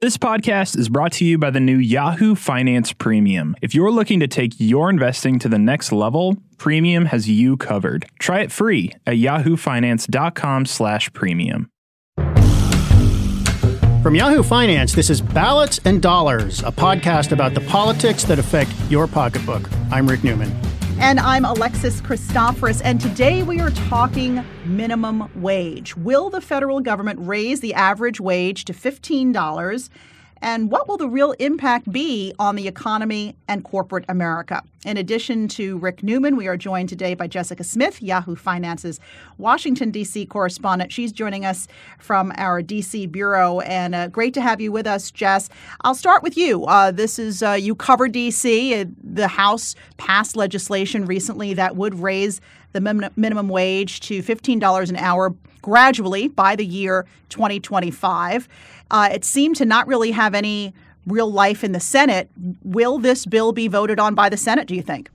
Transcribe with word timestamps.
This 0.00 0.16
podcast 0.16 0.78
is 0.78 0.88
brought 0.88 1.10
to 1.14 1.24
you 1.24 1.38
by 1.38 1.50
the 1.50 1.58
new 1.58 1.76
Yahoo 1.76 2.36
Finance 2.36 2.92
Premium. 2.92 3.56
If 3.60 3.74
you're 3.74 3.90
looking 3.90 4.20
to 4.20 4.28
take 4.28 4.52
your 4.56 4.90
investing 4.90 5.40
to 5.40 5.48
the 5.48 5.58
next 5.58 5.90
level, 5.90 6.36
Premium 6.56 7.06
has 7.06 7.28
you 7.28 7.56
covered. 7.56 8.06
Try 8.20 8.42
it 8.42 8.52
free 8.52 8.92
at 9.08 9.16
yahoofinance.com/premium. 9.16 11.68
From 14.00 14.14
Yahoo 14.14 14.44
Finance, 14.44 14.94
this 14.94 15.10
is 15.10 15.20
Ballots 15.20 15.80
and 15.84 16.00
Dollars, 16.00 16.62
a 16.62 16.70
podcast 16.70 17.32
about 17.32 17.54
the 17.54 17.60
politics 17.62 18.22
that 18.22 18.38
affect 18.38 18.70
your 18.88 19.08
pocketbook. 19.08 19.68
I'm 19.90 20.06
Rick 20.06 20.22
Newman. 20.22 20.52
And 21.00 21.20
I'm 21.20 21.44
Alexis 21.44 22.00
Christoforous. 22.00 22.80
And 22.80 23.00
today 23.00 23.44
we 23.44 23.60
are 23.60 23.70
talking 23.70 24.44
minimum 24.64 25.30
wage. 25.40 25.96
Will 25.96 26.28
the 26.28 26.40
federal 26.40 26.80
government 26.80 27.20
raise 27.22 27.60
the 27.60 27.72
average 27.72 28.20
wage 28.20 28.64
to 28.64 28.72
$15? 28.72 29.88
And 30.40 30.70
what 30.70 30.88
will 30.88 30.96
the 30.96 31.08
real 31.08 31.32
impact 31.32 31.90
be 31.90 32.32
on 32.38 32.56
the 32.56 32.68
economy 32.68 33.36
and 33.48 33.64
corporate 33.64 34.04
America? 34.08 34.62
In 34.84 34.96
addition 34.96 35.48
to 35.48 35.76
Rick 35.78 36.02
Newman, 36.02 36.36
we 36.36 36.46
are 36.46 36.56
joined 36.56 36.88
today 36.88 37.14
by 37.14 37.26
Jessica 37.26 37.64
Smith, 37.64 38.00
Yahoo 38.00 38.36
Finance's 38.36 39.00
Washington, 39.36 39.90
D.C. 39.90 40.26
correspondent. 40.26 40.92
She's 40.92 41.10
joining 41.10 41.44
us 41.44 41.66
from 41.98 42.32
our 42.36 42.62
D.C. 42.62 43.06
bureau, 43.06 43.60
and 43.60 43.94
uh, 43.94 44.06
great 44.08 44.34
to 44.34 44.40
have 44.40 44.60
you 44.60 44.70
with 44.70 44.86
us, 44.86 45.10
Jess. 45.10 45.48
I'll 45.82 45.96
start 45.96 46.22
with 46.22 46.36
you. 46.36 46.64
Uh, 46.64 46.92
this 46.92 47.18
is, 47.18 47.42
uh, 47.42 47.52
you 47.52 47.74
cover 47.74 48.06
D.C. 48.06 48.80
Uh, 48.80 48.84
the 49.02 49.26
House 49.28 49.74
passed 49.96 50.36
legislation 50.36 51.06
recently 51.06 51.54
that 51.54 51.74
would 51.74 51.96
raise 51.96 52.40
the 52.72 52.80
min- 52.80 53.10
minimum 53.16 53.48
wage 53.48 54.00
to 54.00 54.22
$15 54.22 54.90
an 54.90 54.96
hour 54.96 55.34
gradually 55.62 56.28
by 56.28 56.56
the 56.56 56.66
year 56.66 57.06
2025. 57.28 58.48
Uh, 58.90 59.08
it 59.12 59.24
seemed 59.24 59.56
to 59.56 59.64
not 59.64 59.86
really 59.86 60.12
have 60.12 60.34
any 60.34 60.74
real 61.06 61.30
life 61.30 61.64
in 61.64 61.72
the 61.72 61.80
Senate. 61.80 62.30
Will 62.62 62.98
this 62.98 63.26
bill 63.26 63.52
be 63.52 63.68
voted 63.68 63.98
on 63.98 64.14
by 64.14 64.28
the 64.28 64.36
Senate, 64.36 64.66
do 64.66 64.74
you 64.74 64.82
think? 64.82 65.10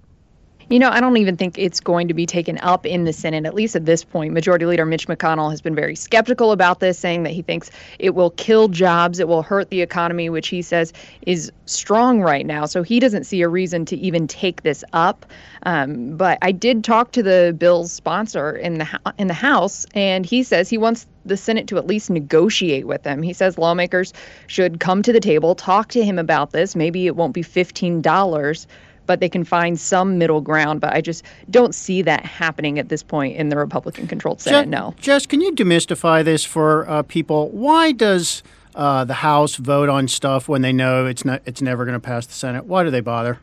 You 0.73 0.79
know, 0.79 0.89
I 0.89 1.01
don't 1.01 1.17
even 1.17 1.37
think 1.37 1.59
it's 1.59 1.79
going 1.79 2.07
to 2.07 2.15
be 2.15 2.25
taken 2.25 2.57
up 2.57 2.83
in 2.83 3.03
the 3.03 3.13
Senate, 3.13 3.45
at 3.45 3.53
least 3.53 3.75
at 3.75 3.85
this 3.85 4.03
point. 4.03 4.33
Majority 4.33 4.65
Leader 4.65 4.87
Mitch 4.87 5.07
McConnell 5.07 5.51
has 5.51 5.61
been 5.61 5.75
very 5.75 5.95
skeptical 5.95 6.51
about 6.51 6.79
this, 6.79 6.97
saying 6.97 7.21
that 7.21 7.29
he 7.29 7.43
thinks 7.43 7.69
it 7.99 8.15
will 8.15 8.31
kill 8.31 8.69
jobs, 8.69 9.19
it 9.19 9.27
will 9.27 9.43
hurt 9.43 9.69
the 9.69 9.83
economy, 9.83 10.31
which 10.31 10.47
he 10.47 10.63
says 10.63 10.91
is 11.27 11.51
strong 11.67 12.21
right 12.21 12.47
now. 12.47 12.65
So 12.65 12.81
he 12.81 12.99
doesn't 12.99 13.25
see 13.25 13.43
a 13.43 13.47
reason 13.47 13.85
to 13.85 13.97
even 13.97 14.27
take 14.27 14.63
this 14.63 14.83
up. 14.93 15.27
Um, 15.61 16.17
but 16.17 16.39
I 16.41 16.51
did 16.51 16.83
talk 16.83 17.11
to 17.11 17.21
the 17.21 17.55
bill's 17.55 17.91
sponsor 17.91 18.55
in 18.55 18.79
the 18.79 18.99
in 19.19 19.27
the 19.27 19.35
House, 19.35 19.85
and 19.93 20.25
he 20.25 20.41
says 20.41 20.71
he 20.71 20.79
wants 20.79 21.05
the 21.23 21.37
Senate 21.37 21.67
to 21.67 21.77
at 21.77 21.85
least 21.85 22.09
negotiate 22.09 22.87
with 22.87 23.03
him. 23.03 23.21
He 23.21 23.33
says 23.33 23.59
lawmakers 23.59 24.11
should 24.47 24.79
come 24.79 25.03
to 25.03 25.13
the 25.13 25.19
table, 25.19 25.53
talk 25.53 25.89
to 25.89 26.03
him 26.03 26.17
about 26.17 26.49
this. 26.49 26.75
Maybe 26.75 27.05
it 27.05 27.15
won't 27.15 27.35
be 27.35 27.43
fifteen 27.43 28.01
dollars 28.01 28.65
but 29.05 29.19
they 29.19 29.29
can 29.29 29.43
find 29.43 29.79
some 29.79 30.17
middle 30.17 30.41
ground. 30.41 30.81
But 30.81 30.93
I 30.93 31.01
just 31.01 31.23
don't 31.49 31.73
see 31.75 32.01
that 32.03 32.25
happening 32.25 32.79
at 32.79 32.89
this 32.89 33.03
point 33.03 33.35
in 33.37 33.49
the 33.49 33.57
Republican 33.57 34.07
controlled 34.07 34.41
Senate. 34.41 34.69
no. 34.69 34.95
Jess, 34.99 35.25
can 35.25 35.41
you 35.41 35.53
demystify 35.53 36.23
this 36.23 36.43
for 36.43 36.89
uh, 36.89 37.03
people? 37.03 37.49
Why 37.49 37.91
does 37.91 38.43
uh, 38.75 39.05
the 39.05 39.15
House 39.15 39.55
vote 39.55 39.89
on 39.89 40.07
stuff 40.07 40.47
when 40.47 40.61
they 40.61 40.73
know 40.73 41.05
it's 41.05 41.25
not 41.25 41.41
it's 41.45 41.61
never 41.61 41.85
going 41.85 41.93
to 41.93 41.99
pass 41.99 42.25
the 42.25 42.33
Senate? 42.33 42.65
Why 42.65 42.83
do 42.83 42.89
they 42.89 43.01
bother? 43.01 43.39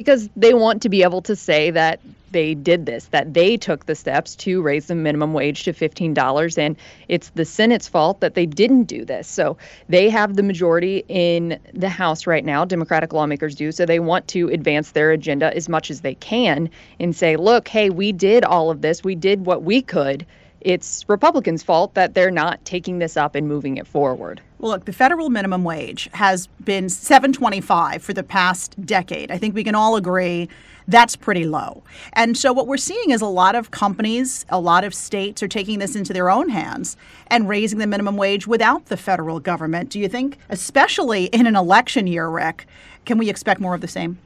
Because 0.00 0.30
they 0.34 0.54
want 0.54 0.80
to 0.80 0.88
be 0.88 1.02
able 1.02 1.20
to 1.20 1.36
say 1.36 1.70
that 1.70 2.00
they 2.30 2.54
did 2.54 2.86
this, 2.86 3.08
that 3.08 3.34
they 3.34 3.58
took 3.58 3.84
the 3.84 3.94
steps 3.94 4.34
to 4.34 4.62
raise 4.62 4.86
the 4.86 4.94
minimum 4.94 5.34
wage 5.34 5.64
to 5.64 5.74
$15. 5.74 6.56
And 6.56 6.74
it's 7.08 7.28
the 7.34 7.44
Senate's 7.44 7.86
fault 7.86 8.20
that 8.20 8.32
they 8.32 8.46
didn't 8.46 8.84
do 8.84 9.04
this. 9.04 9.28
So 9.28 9.58
they 9.90 10.08
have 10.08 10.36
the 10.36 10.42
majority 10.42 11.04
in 11.08 11.60
the 11.74 11.90
House 11.90 12.26
right 12.26 12.46
now, 12.46 12.64
Democratic 12.64 13.12
lawmakers 13.12 13.54
do. 13.54 13.72
So 13.72 13.84
they 13.84 14.00
want 14.00 14.26
to 14.28 14.48
advance 14.48 14.92
their 14.92 15.10
agenda 15.10 15.54
as 15.54 15.68
much 15.68 15.90
as 15.90 16.00
they 16.00 16.14
can 16.14 16.70
and 16.98 17.14
say, 17.14 17.36
look, 17.36 17.68
hey, 17.68 17.90
we 17.90 18.10
did 18.10 18.42
all 18.42 18.70
of 18.70 18.80
this, 18.80 19.04
we 19.04 19.14
did 19.14 19.44
what 19.44 19.64
we 19.64 19.82
could 19.82 20.24
it's 20.60 21.04
Republicans' 21.08 21.62
fault 21.62 21.94
that 21.94 22.14
they're 22.14 22.30
not 22.30 22.64
taking 22.64 22.98
this 22.98 23.16
up 23.16 23.34
and 23.34 23.48
moving 23.48 23.76
it 23.76 23.86
forward. 23.86 24.40
Well, 24.58 24.72
look, 24.72 24.84
the 24.84 24.92
federal 24.92 25.30
minimum 25.30 25.64
wage 25.64 26.08
has 26.12 26.46
been 26.64 26.88
725 26.88 28.02
for 28.02 28.12
the 28.12 28.22
past 28.22 28.74
decade. 28.84 29.30
I 29.30 29.38
think 29.38 29.54
we 29.54 29.64
can 29.64 29.74
all 29.74 29.96
agree 29.96 30.48
that's 30.88 31.14
pretty 31.14 31.44
low. 31.44 31.82
And 32.14 32.36
so 32.36 32.52
what 32.52 32.66
we're 32.66 32.76
seeing 32.76 33.10
is 33.10 33.20
a 33.20 33.26
lot 33.26 33.54
of 33.54 33.70
companies, 33.70 34.44
a 34.48 34.58
lot 34.58 34.82
of 34.82 34.92
states 34.92 35.42
are 35.42 35.48
taking 35.48 35.78
this 35.78 35.94
into 35.94 36.12
their 36.12 36.28
own 36.28 36.48
hands 36.48 36.96
and 37.28 37.48
raising 37.48 37.78
the 37.78 37.86
minimum 37.86 38.16
wage 38.16 38.46
without 38.46 38.86
the 38.86 38.96
federal 38.96 39.38
government. 39.38 39.90
Do 39.90 40.00
you 40.00 40.08
think, 40.08 40.38
especially 40.48 41.26
in 41.26 41.46
an 41.46 41.54
election 41.54 42.06
year, 42.08 42.28
Rick, 42.28 42.66
can 43.04 43.18
we 43.18 43.30
expect 43.30 43.60
more 43.60 43.74
of 43.74 43.80
the 43.80 43.88
same? 43.88 44.18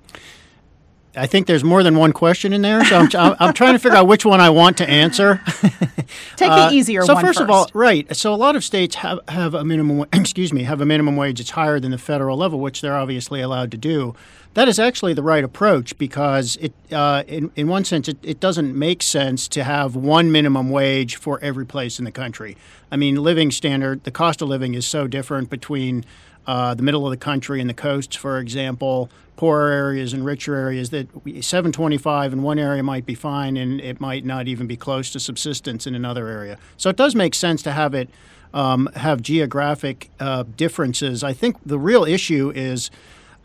I 1.17 1.27
think 1.27 1.47
there's 1.47 1.65
more 1.65 1.83
than 1.83 1.97
one 1.97 2.13
question 2.13 2.53
in 2.53 2.63
there, 2.63 2.85
so 2.85 3.07
I'm, 3.15 3.37
I'm 3.39 3.55
trying 3.55 3.75
to 3.75 3.79
figure 3.79 3.97
out 3.97 4.07
which 4.07 4.25
one 4.25 4.41
I 4.41 4.51
want 4.51 4.79
to 4.79 4.89
answer. 4.89 5.41
Take 6.37 6.51
uh, 6.51 6.69
the 6.69 6.75
easier 6.75 7.03
so 7.03 7.15
one. 7.15 7.23
So 7.23 7.27
first 7.27 7.41
of 7.41 7.51
all, 7.51 7.69
right. 7.73 8.15
So 8.17 8.35
a 8.35 8.37
lot 8.37 8.57
of 8.57 8.65
states 8.65 8.97
have, 8.97 9.21
have 9.29 9.55
a 9.55 9.65
minimum. 9.65 10.07
Excuse 10.13 10.53
me, 10.53 10.65
have 10.65 10.81
a 10.81 10.87
minimum 10.87 11.17
wage 11.17 11.39
that's 11.39 11.51
higher 11.51 11.79
than 11.79 11.91
the 11.91 11.99
federal 11.99 12.37
level, 12.37 12.61
which 12.61 12.81
they're 12.81 12.97
obviously 12.97 13.41
allowed 13.41 13.71
to 13.71 13.77
do. 13.77 14.15
That 14.55 14.69
is 14.69 14.79
actually 14.79 15.15
the 15.15 15.23
right 15.23 15.43
approach 15.43 15.99
because 15.99 16.57
it, 16.57 16.73
uh, 16.93 17.25
in 17.27 17.51
in 17.57 17.69
one 17.69 17.85
sense, 17.85 18.09
it, 18.09 18.19
it 18.23 18.41
doesn't 18.41 18.77
make 18.77 19.03
sense 19.03 19.49
to 19.49 19.65
have 19.65 19.97
one 19.97 20.31
minimum 20.31 20.71
wage 20.71 21.17
for 21.17 21.41
every 21.41 21.67
place 21.67 21.99
in 21.99 22.05
the 22.05 22.13
country. 22.13 22.57
I 22.91 22.97
mean, 22.97 23.17
living 23.17 23.51
standard, 23.51 24.05
the 24.05 24.13
cost 24.13 24.43
of 24.43 24.49
living 24.49 24.75
is 24.75 24.87
so 24.87 25.07
different 25.07 25.51
between 25.51 26.05
uh, 26.47 26.75
the 26.75 26.82
middle 26.82 27.06
of 27.06 27.10
the 27.10 27.16
country 27.16 27.60
and 27.60 27.69
the 27.69 27.75
coasts, 27.75 28.16
for 28.16 28.38
example, 28.38 29.10
poorer 29.37 29.71
areas 29.71 30.12
and 30.12 30.25
richer 30.25 30.55
areas, 30.55 30.91
that 30.91 31.09
725 31.41 32.32
in 32.32 32.43
one 32.43 32.59
area 32.59 32.82
might 32.82 33.06
be 33.06 33.15
fine 33.15 33.56
and 33.56 33.81
it 33.81 34.00
might 34.00 34.25
not 34.25 34.47
even 34.47 34.66
be 34.66 34.77
close 34.77 35.10
to 35.10 35.21
subsistence 35.21 35.87
in 35.87 35.94
another 35.94 36.28
area. 36.28 36.59
So 36.77 36.91
it 36.91 36.97
does 36.97 37.15
make 37.15 37.34
sense 37.34 37.62
to 37.62 37.72
have 37.72 37.94
it 37.94 38.09
um, 38.53 38.88
have 38.94 39.21
geographic 39.21 40.10
uh, 40.21 40.44
differences. 40.56 41.25
I 41.25 41.33
think 41.33 41.56
the 41.66 41.78
real 41.78 42.04
issue 42.04 42.53
is 42.54 42.88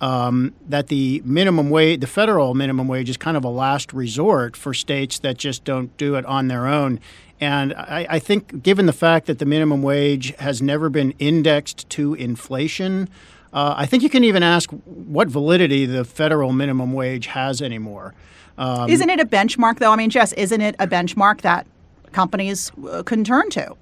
um, 0.01 0.53
that 0.67 0.87
the 0.87 1.21
minimum 1.25 1.69
wage, 1.69 1.99
the 1.99 2.07
federal 2.07 2.53
minimum 2.53 2.87
wage, 2.87 3.09
is 3.09 3.17
kind 3.17 3.35
of 3.35 3.43
a 3.43 3.49
last 3.49 3.93
resort 3.93 4.55
for 4.55 4.73
states 4.73 5.19
that 5.19 5.37
just 5.37 5.63
don't 5.63 5.95
do 5.97 6.15
it 6.15 6.25
on 6.25 6.47
their 6.47 6.67
own. 6.67 6.99
And 7.41 7.73
I, 7.73 8.05
I, 8.09 8.19
think, 8.19 8.63
given 8.63 8.85
the 8.85 8.93
fact 8.93 9.25
that 9.27 9.39
the 9.39 9.45
minimum 9.45 9.81
wage 9.81 10.35
has 10.37 10.61
never 10.61 10.89
been 10.89 11.13
indexed 11.19 11.89
to 11.91 12.13
inflation, 12.13 13.07
uh, 13.53 13.75
I 13.77 13.85
think 13.85 14.03
you 14.03 14.09
can 14.09 14.23
even 14.23 14.43
ask 14.43 14.69
what 14.69 15.27
validity 15.29 15.85
the 15.85 16.03
federal 16.03 16.51
minimum 16.51 16.93
wage 16.93 17.27
has 17.27 17.61
anymore. 17.61 18.13
Um, 18.57 18.89
isn't 18.89 19.09
it 19.09 19.21
a 19.21 19.25
benchmark, 19.25 19.79
though? 19.79 19.91
I 19.91 19.95
mean, 19.95 20.09
Jess, 20.09 20.33
isn't 20.33 20.61
it 20.61 20.75
a 20.79 20.87
benchmark 20.87 21.41
that 21.41 21.65
companies 22.11 22.71
uh, 22.89 23.03
can 23.03 23.23
turn 23.23 23.49
to? 23.51 23.75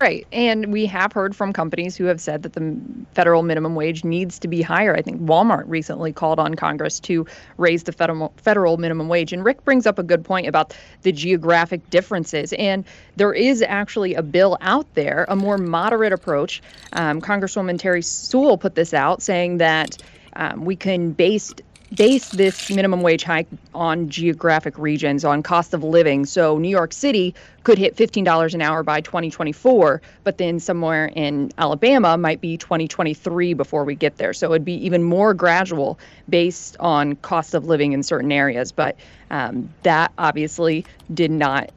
Right. 0.00 0.26
And 0.32 0.72
we 0.72 0.86
have 0.86 1.12
heard 1.12 1.36
from 1.36 1.52
companies 1.52 1.94
who 1.94 2.04
have 2.04 2.22
said 2.22 2.42
that 2.44 2.54
the 2.54 2.74
federal 3.12 3.42
minimum 3.42 3.74
wage 3.74 4.02
needs 4.02 4.38
to 4.38 4.48
be 4.48 4.62
higher. 4.62 4.96
I 4.96 5.02
think 5.02 5.20
Walmart 5.20 5.64
recently 5.66 6.10
called 6.10 6.38
on 6.38 6.54
Congress 6.54 6.98
to 7.00 7.26
raise 7.58 7.82
the 7.82 7.92
federal 7.92 8.32
federal 8.38 8.78
minimum 8.78 9.08
wage. 9.08 9.34
And 9.34 9.44
Rick 9.44 9.62
brings 9.66 9.86
up 9.86 9.98
a 9.98 10.02
good 10.02 10.24
point 10.24 10.46
about 10.46 10.74
the 11.02 11.12
geographic 11.12 11.90
differences. 11.90 12.54
And 12.54 12.86
there 13.16 13.34
is 13.34 13.60
actually 13.60 14.14
a 14.14 14.22
bill 14.22 14.56
out 14.62 14.86
there, 14.94 15.26
a 15.28 15.36
more 15.36 15.58
moderate 15.58 16.14
approach. 16.14 16.62
Um, 16.94 17.20
Congresswoman 17.20 17.78
Terri 17.78 18.02
Sewell 18.02 18.56
put 18.56 18.74
this 18.74 18.94
out 18.94 19.20
saying 19.20 19.58
that 19.58 19.98
um, 20.34 20.64
we 20.64 20.76
can 20.76 21.12
base 21.12 21.52
base 21.94 22.28
this 22.30 22.70
minimum 22.70 23.02
wage 23.02 23.24
hike 23.24 23.48
on 23.74 24.08
geographic 24.08 24.78
regions, 24.78 25.24
on 25.24 25.42
cost 25.42 25.74
of 25.74 25.82
living. 25.82 26.24
So 26.24 26.58
New 26.58 26.68
York 26.68 26.92
City 26.92 27.34
could 27.64 27.78
hit 27.78 27.96
$15 27.96 28.54
an 28.54 28.62
hour 28.62 28.82
by 28.82 29.00
2024, 29.00 30.00
but 30.24 30.38
then 30.38 30.60
somewhere 30.60 31.10
in 31.14 31.50
Alabama 31.58 32.16
might 32.16 32.40
be 32.40 32.56
2023 32.56 33.54
before 33.54 33.84
we 33.84 33.94
get 33.94 34.16
there. 34.18 34.32
So 34.32 34.52
it'd 34.52 34.64
be 34.64 34.84
even 34.84 35.02
more 35.02 35.34
gradual 35.34 35.98
based 36.28 36.76
on 36.80 37.16
cost 37.16 37.54
of 37.54 37.64
living 37.66 37.92
in 37.92 38.02
certain 38.02 38.32
areas. 38.32 38.72
But 38.72 38.96
um, 39.30 39.68
that 39.82 40.12
obviously 40.16 40.84
did 41.12 41.30
not 41.30 41.70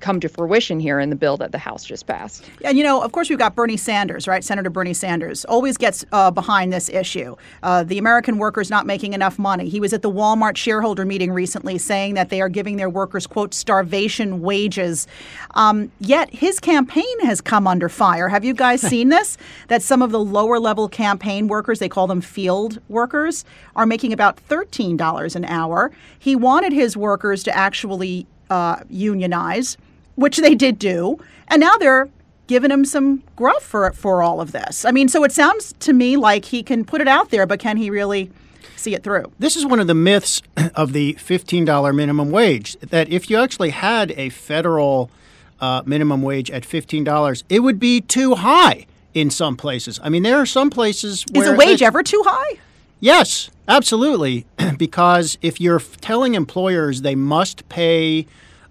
come 0.00 0.20
to 0.20 0.28
fruition 0.28 0.80
here 0.80 1.00
in 1.00 1.10
the 1.10 1.16
bill 1.16 1.36
that 1.38 1.52
the 1.52 1.58
House 1.58 1.84
just 1.84 2.06
passed. 2.06 2.44
And 2.64 2.78
you 2.78 2.84
know, 2.84 3.02
of 3.02 3.12
course, 3.12 3.28
we've 3.28 3.38
got 3.38 3.54
Bernie 3.54 3.76
Sanders, 3.76 4.28
right? 4.28 4.44
Senator 4.44 4.70
Bernie 4.70 4.94
Sanders 4.94 5.44
always 5.44 5.76
gets 5.76 6.04
uh, 6.12 6.30
behind 6.30 6.72
this 6.72 6.88
issue. 6.88 7.36
Uh, 7.62 7.84
the 7.84 7.98
American 7.98 8.38
workers 8.38 8.70
not 8.70 8.86
making 8.86 9.12
enough 9.12 9.38
money. 9.38 9.68
He 9.68 9.80
was 9.80 9.92
at 9.92 10.02
the 10.02 10.10
Walmart 10.10 10.56
shareholder 10.56 11.04
meeting 11.04 11.32
recently 11.32 11.78
saying 11.78 12.14
that 12.14 12.30
they 12.30 12.40
are 12.40 12.48
giving 12.48 12.76
their 12.76 12.90
workers, 12.90 13.26
quote, 13.26 13.54
starvation 13.54 14.40
wages. 14.40 15.06
Um, 15.54 15.90
yet 16.00 16.32
his 16.32 16.60
campaign 16.60 17.20
has 17.24 17.40
come 17.40 17.66
under 17.66 17.88
fire. 17.88 18.28
Have 18.28 18.44
you 18.44 18.54
guys 18.54 18.80
seen 18.88 19.08
this? 19.08 19.36
That 19.68 19.82
some 19.82 20.02
of 20.02 20.10
the 20.10 20.20
lower 20.20 20.58
level 20.58 20.88
campaign 20.88 21.48
workers, 21.48 21.78
they 21.78 21.88
call 21.88 22.06
them 22.06 22.20
field 22.20 22.80
workers, 22.88 23.44
are 23.76 23.86
making 23.86 24.12
about 24.12 24.38
$13 24.48 25.36
an 25.36 25.44
hour. 25.44 25.90
He 26.18 26.36
wanted 26.36 26.72
his 26.72 26.96
workers 26.96 27.42
to 27.44 27.56
actually 27.56 28.26
uh, 28.50 28.82
unionize 28.88 29.76
which 30.18 30.38
they 30.38 30.54
did 30.54 30.78
do, 30.80 31.16
and 31.46 31.60
now 31.60 31.76
they're 31.76 32.08
giving 32.48 32.72
him 32.72 32.84
some 32.84 33.22
gruff 33.36 33.62
for 33.62 33.92
for 33.92 34.22
all 34.22 34.40
of 34.40 34.50
this. 34.50 34.84
I 34.84 34.90
mean, 34.90 35.08
so 35.08 35.22
it 35.22 35.30
sounds 35.32 35.74
to 35.80 35.92
me 35.92 36.16
like 36.16 36.46
he 36.46 36.62
can 36.64 36.84
put 36.84 37.00
it 37.00 37.06
out 37.06 37.30
there, 37.30 37.46
but 37.46 37.60
can 37.60 37.76
he 37.76 37.88
really 37.88 38.30
see 38.76 38.94
it 38.94 39.04
through? 39.04 39.30
This 39.38 39.56
is 39.56 39.64
one 39.64 39.78
of 39.78 39.86
the 39.86 39.94
myths 39.94 40.42
of 40.74 40.92
the 40.92 41.14
$15 41.14 41.94
minimum 41.94 42.32
wage 42.32 42.76
that 42.80 43.08
if 43.08 43.30
you 43.30 43.38
actually 43.38 43.70
had 43.70 44.10
a 44.12 44.28
federal 44.30 45.08
uh, 45.60 45.82
minimum 45.86 46.22
wage 46.22 46.50
at 46.50 46.64
$15, 46.64 47.42
it 47.48 47.60
would 47.60 47.78
be 47.78 48.00
too 48.00 48.36
high 48.36 48.86
in 49.14 49.30
some 49.30 49.56
places. 49.56 50.00
I 50.02 50.08
mean, 50.08 50.24
there 50.24 50.36
are 50.36 50.46
some 50.46 50.68
places 50.68 51.24
where. 51.32 51.44
Is 51.44 51.52
a 51.52 51.56
wage 51.56 51.82
ever 51.82 52.02
too 52.02 52.22
high? 52.26 52.58
Yes, 52.98 53.50
absolutely. 53.68 54.46
because 54.78 55.38
if 55.42 55.60
you're 55.60 55.80
telling 56.00 56.34
employers 56.34 57.02
they 57.02 57.14
must 57.14 57.68
pay 57.68 58.26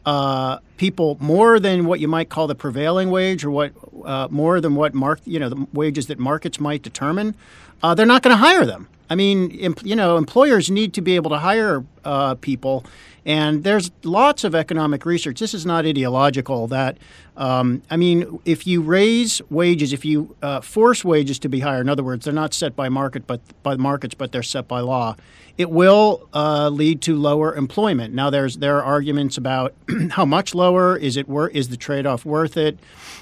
uh, 0.06 0.60
people 0.78 1.18
more 1.20 1.60
than 1.60 1.86
what 1.86 2.00
you 2.00 2.08
might 2.08 2.30
call 2.30 2.48
the 2.48 2.56
prevailing 2.56 3.10
wage 3.12 3.44
or 3.44 3.52
what 3.52 3.74
uh, 4.06 4.28
more 4.32 4.62
than 4.62 4.76
what 4.76 4.94
mark 4.94 5.20
you 5.26 5.40
know 5.40 5.50
the 5.50 5.68
wages 5.74 6.08
that 6.08 6.20
markets 6.20 6.60
might 6.60 6.82
determine, 6.82 7.36
uh, 7.84 7.94
they're 7.94 8.06
not 8.06 8.22
going 8.22 8.34
to 8.34 8.38
hire 8.38 8.66
them. 8.66 8.88
I 9.10 9.16
mean, 9.16 9.74
you 9.84 9.96
know, 9.96 10.18
employers 10.18 10.70
need 10.70 10.94
to 10.96 11.02
be 11.02 11.16
able 11.16 11.30
to 11.30 11.38
hire 11.38 11.86
uh, 12.04 12.36
people, 12.36 12.86
and 13.28 13.66
there's 13.66 13.92
lots 14.04 14.46
of 14.46 14.56
economic 14.56 15.06
research. 15.06 15.42
This 15.42 15.54
is 15.54 15.66
not 15.66 15.86
ideological. 15.86 16.66
That 16.68 16.98
um, 17.36 17.84
I 17.92 17.98
mean, 17.98 18.40
if 18.46 18.66
you 18.66 18.82
raise 18.82 19.42
wages, 19.50 19.92
if 19.92 20.06
you 20.06 20.36
uh, 20.42 20.62
force 20.62 21.04
wages 21.04 21.38
to 21.40 21.50
be 21.50 21.60
higher, 21.60 21.82
in 21.82 21.90
other 21.90 22.06
words, 22.06 22.24
they're 22.24 22.34
not 22.34 22.54
set 22.54 22.74
by 22.76 22.88
market, 22.88 23.28
but 23.28 23.42
by 23.64 23.76
markets, 23.76 24.16
but 24.16 24.32
they're 24.32 24.42
set 24.42 24.68
by 24.70 24.80
law. 24.80 25.18
It 25.58 25.70
will 25.70 26.30
uh, 26.34 26.70
lead 26.70 27.02
to 27.02 27.16
lower 27.16 27.54
employment. 27.54 28.14
Now, 28.14 28.30
there's 28.30 28.58
there 28.58 28.78
are 28.78 28.84
arguments 28.84 29.38
about 29.38 29.74
how 30.12 30.24
much 30.24 30.56
lower 30.56 30.96
is 30.96 31.18
it 31.18 31.28
worth? 31.28 31.54
Is 31.54 31.70
the 31.70 31.78
trade-off 31.78 32.26
worth 32.26 32.56
it? 32.56 32.80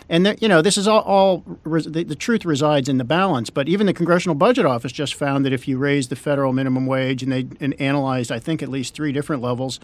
And 0.07 0.25
there, 0.25 0.36
you 0.40 0.48
know, 0.48 0.62
this 0.62 0.78
is 0.78 0.88
all, 0.88 1.02
all 1.02 1.44
the, 1.63 2.04
the 2.04 2.16
truth 2.16 2.46
resides 2.46 2.88
in 2.88 2.98
the 2.98 3.04
balance. 3.04 3.50
But 3.50 3.68
even 3.68 3.88
the 3.88 3.94
Congressional 3.94 4.36
Budget 4.36 4.66
Office 4.66 4.92
just 4.92 5.16
found 5.16 5.46
that 5.46 5.54
if 5.54 5.68
you 5.68 5.78
raise 5.78 6.10
the 6.10 6.16
federal 6.16 6.54
minimum 6.54 6.86
wage, 6.86 7.24
and 7.24 7.31
they 7.31 7.48
and 7.60 7.74
analyzed, 7.81 8.31
I 8.31 8.40
think, 8.40 8.62
at 8.62 8.69
least 8.69 8.94
three 8.94 9.12
different 9.12 9.42
levels, 9.42 9.80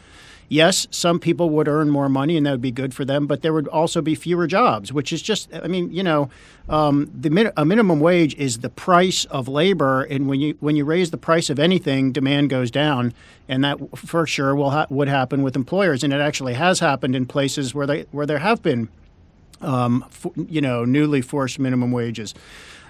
yes, 0.49 0.87
some 0.91 1.19
people 1.19 1.49
would 1.49 1.67
earn 1.67 1.89
more 1.89 2.09
money, 2.09 2.37
and 2.37 2.45
that 2.45 2.51
would 2.51 2.61
be 2.61 2.71
good 2.71 2.93
for 2.93 3.05
them. 3.05 3.27
But 3.27 3.41
there 3.41 3.53
would 3.53 3.67
also 3.67 4.01
be 4.01 4.15
fewer 4.15 4.47
jobs, 4.47 4.91
which 4.91 5.13
is 5.13 5.21
just, 5.21 5.53
I 5.53 5.67
mean, 5.67 5.91
you 5.93 6.03
know, 6.03 6.29
um, 6.69 7.11
the 7.13 7.29
min- 7.29 7.51
a 7.55 7.65
minimum 7.65 7.99
wage 7.99 8.35
is 8.35 8.59
the 8.59 8.69
price 8.69 9.25
of 9.25 9.47
labor, 9.47 10.03
and 10.03 10.27
when 10.27 10.39
you 10.39 10.57
when 10.59 10.75
you 10.75 10.85
raise 10.85 11.11
the 11.11 11.17
price 11.17 11.49
of 11.49 11.59
anything, 11.59 12.11
demand 12.11 12.49
goes 12.49 12.71
down, 12.71 13.13
and 13.47 13.63
that 13.63 13.77
for 13.97 14.27
sure 14.27 14.55
will 14.55 14.71
ha- 14.71 14.87
would 14.89 15.07
happen 15.07 15.43
with 15.43 15.55
employers, 15.55 16.03
and 16.03 16.13
it 16.13 16.21
actually 16.21 16.53
has 16.53 16.79
happened 16.79 17.15
in 17.15 17.25
places 17.25 17.73
where 17.73 17.87
they 17.87 18.05
where 18.11 18.25
there 18.25 18.39
have 18.39 18.61
been 18.61 18.89
um, 19.61 20.05
you 20.49 20.61
know, 20.61 20.85
newly 20.85 21.21
forced 21.21 21.59
minimum 21.59 21.91
wages. 21.91 22.33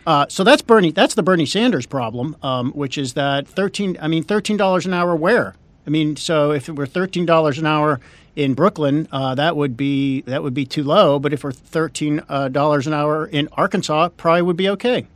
Uh, 0.08 0.26
so 0.30 0.44
that's 0.44 0.62
Bernie. 0.62 0.92
That's 0.92 1.14
the 1.14 1.24
Bernie 1.24 1.46
Sanders 1.46 1.86
problem, 1.86 2.36
um, 2.42 2.72
which 2.72 2.98
is 2.98 3.14
that 3.14 3.48
thirteen. 3.48 3.98
I 4.02 4.08
mean, 4.08 4.24
thirteen 4.24 4.58
dollars 4.58 4.86
an 4.86 4.94
hour. 4.94 5.16
Where? 5.16 5.56
I 5.86 5.90
mean, 5.90 6.16
so 6.16 6.52
if 6.52 6.70
it 6.70 6.76
were 6.76 6.86
thirteen 6.86 7.26
dollars 7.26 7.58
an 7.58 7.66
hour 7.66 8.00
in 8.36 8.54
Brooklyn, 8.54 9.08
uh, 9.12 9.36
that 9.36 9.56
would 9.56 9.76
be 9.76 10.22
that 10.22 10.44
would 10.44 10.54
be 10.54 10.66
too 10.66 10.84
low. 10.84 11.20
But 11.20 11.34
if 11.34 11.44
we're 11.44 11.52
thirteen 11.52 12.22
uh, 12.30 12.50
dollars 12.50 12.88
an 12.88 12.94
hour 12.94 13.26
in 13.26 13.50
Arkansas, 13.54 14.10
probably 14.10 14.42
would 14.44 14.58
be 14.58 14.70
okay. 14.70 15.08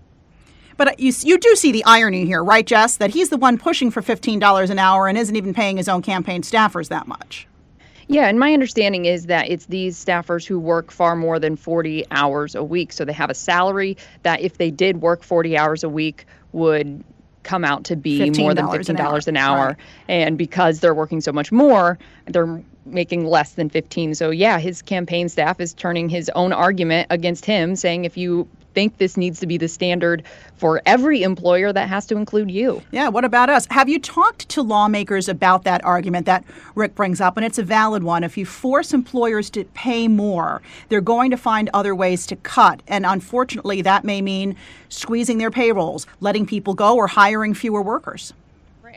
But 0.78 0.90
uh, 0.90 0.96
you, 0.98 1.14
you 1.22 1.38
do 1.38 1.56
see 1.56 1.72
the 1.72 1.84
irony 1.86 2.26
here, 2.26 2.44
right, 2.44 2.66
Jess? 2.66 2.98
That 2.98 3.12
he's 3.12 3.30
the 3.30 3.38
one 3.38 3.58
pushing 3.58 3.92
for 3.92 4.02
$15 4.02 4.70
an 4.70 4.80
hour 4.80 5.08
and 5.08 5.18
isn't 5.18 5.36
even 5.36 5.54
paying 5.54 5.78
his 5.78 5.88
own 5.88 6.02
campaign 6.02 6.42
staffers 6.42 6.90
that 6.90 7.08
much. 7.08 7.48
Yeah, 8.08 8.28
and 8.28 8.40
my 8.40 8.54
understanding 8.54 9.06
is 9.06 9.26
that 9.28 9.50
it's 9.50 9.66
these 9.66 10.04
staffers 10.04 10.46
who 10.46 10.60
work 10.60 10.92
far 10.92 11.16
more 11.16 11.40
than 11.40 11.56
40 11.56 12.06
hours 12.12 12.54
a 12.54 12.64
week. 12.64 12.94
So 12.94 13.04
they 13.04 13.14
have 13.14 13.32
a 13.32 13.36
salary 13.36 13.98
that, 14.24 14.42
if 14.42 14.58
they 14.58 14.70
did 14.70 15.02
work 15.02 15.24
40 15.24 15.58
hours 15.58 15.84
a 15.84 15.90
week, 15.90 16.26
would 16.52 17.04
come 17.46 17.64
out 17.64 17.86
to 17.86 17.96
be 17.96 18.30
more 18.32 18.54
than 18.54 18.66
$15 18.66 18.90
an 18.90 18.98
hour. 18.98 19.20
An 19.28 19.38
hour. 19.38 19.68
Right. 19.68 19.78
And 20.10 20.38
because 20.38 20.82
they're 20.82 20.94
working 20.94 21.22
so 21.22 21.32
much 21.32 21.52
more, 21.52 21.98
they're 22.26 22.62
making 22.86 23.26
less 23.26 23.54
than 23.54 23.70
15. 23.70 24.16
So 24.16 24.30
yeah, 24.30 24.60
his 24.60 24.82
campaign 24.82 25.30
staff 25.30 25.60
is 25.62 25.74
turning 25.74 26.10
his 26.10 26.30
own 26.36 26.52
argument 26.52 27.08
against 27.10 27.46
him 27.46 27.76
saying 27.76 28.06
if 28.06 28.18
you 28.18 28.48
think 28.76 28.98
this 28.98 29.18
needs 29.18 29.40
to 29.40 29.48
be 29.48 29.58
the 29.58 29.68
standard 29.68 30.24
for 30.58 30.82
every 30.86 31.24
employer 31.24 31.74
that 31.74 31.90
has 31.90 32.06
to 32.08 32.18
include 32.18 32.52
you. 32.52 32.82
Yeah, 32.92 33.08
what 33.08 33.26
about 33.26 33.50
us? 33.50 33.66
Have 33.72 33.90
you 33.90 34.00
talked 34.00 34.48
to 34.50 34.62
lawmakers 34.62 35.28
about 35.28 35.64
that 35.64 35.84
argument 35.84 36.28
that 36.28 36.44
Rick 36.76 36.94
brings 36.94 37.20
up? 37.20 37.38
And 37.38 37.46
it's 37.46 37.58
a 37.58 37.64
valid 37.64 38.04
one. 38.04 38.24
If 38.24 38.38
you 38.38 38.46
force 38.46 38.94
employers 38.94 39.50
to 39.52 39.64
pay 39.74 40.08
more, 40.08 40.62
they're 40.90 41.02
going 41.02 41.32
to 41.32 41.38
find 41.38 41.70
other 41.74 41.96
ways 41.96 42.28
to 42.28 42.36
cut. 42.36 42.84
And 42.88 43.06
unfortunately, 43.06 43.82
that 43.82 44.04
may 44.04 44.22
mean 44.22 44.56
squeezing 44.90 45.40
their 45.40 45.52
payrolls, 45.52 46.06
letting 46.20 46.46
people 46.46 46.74
go, 46.74 46.96
or 46.96 47.08
hiring 47.08 47.54
fewer 47.54 47.82
workers. 47.82 48.34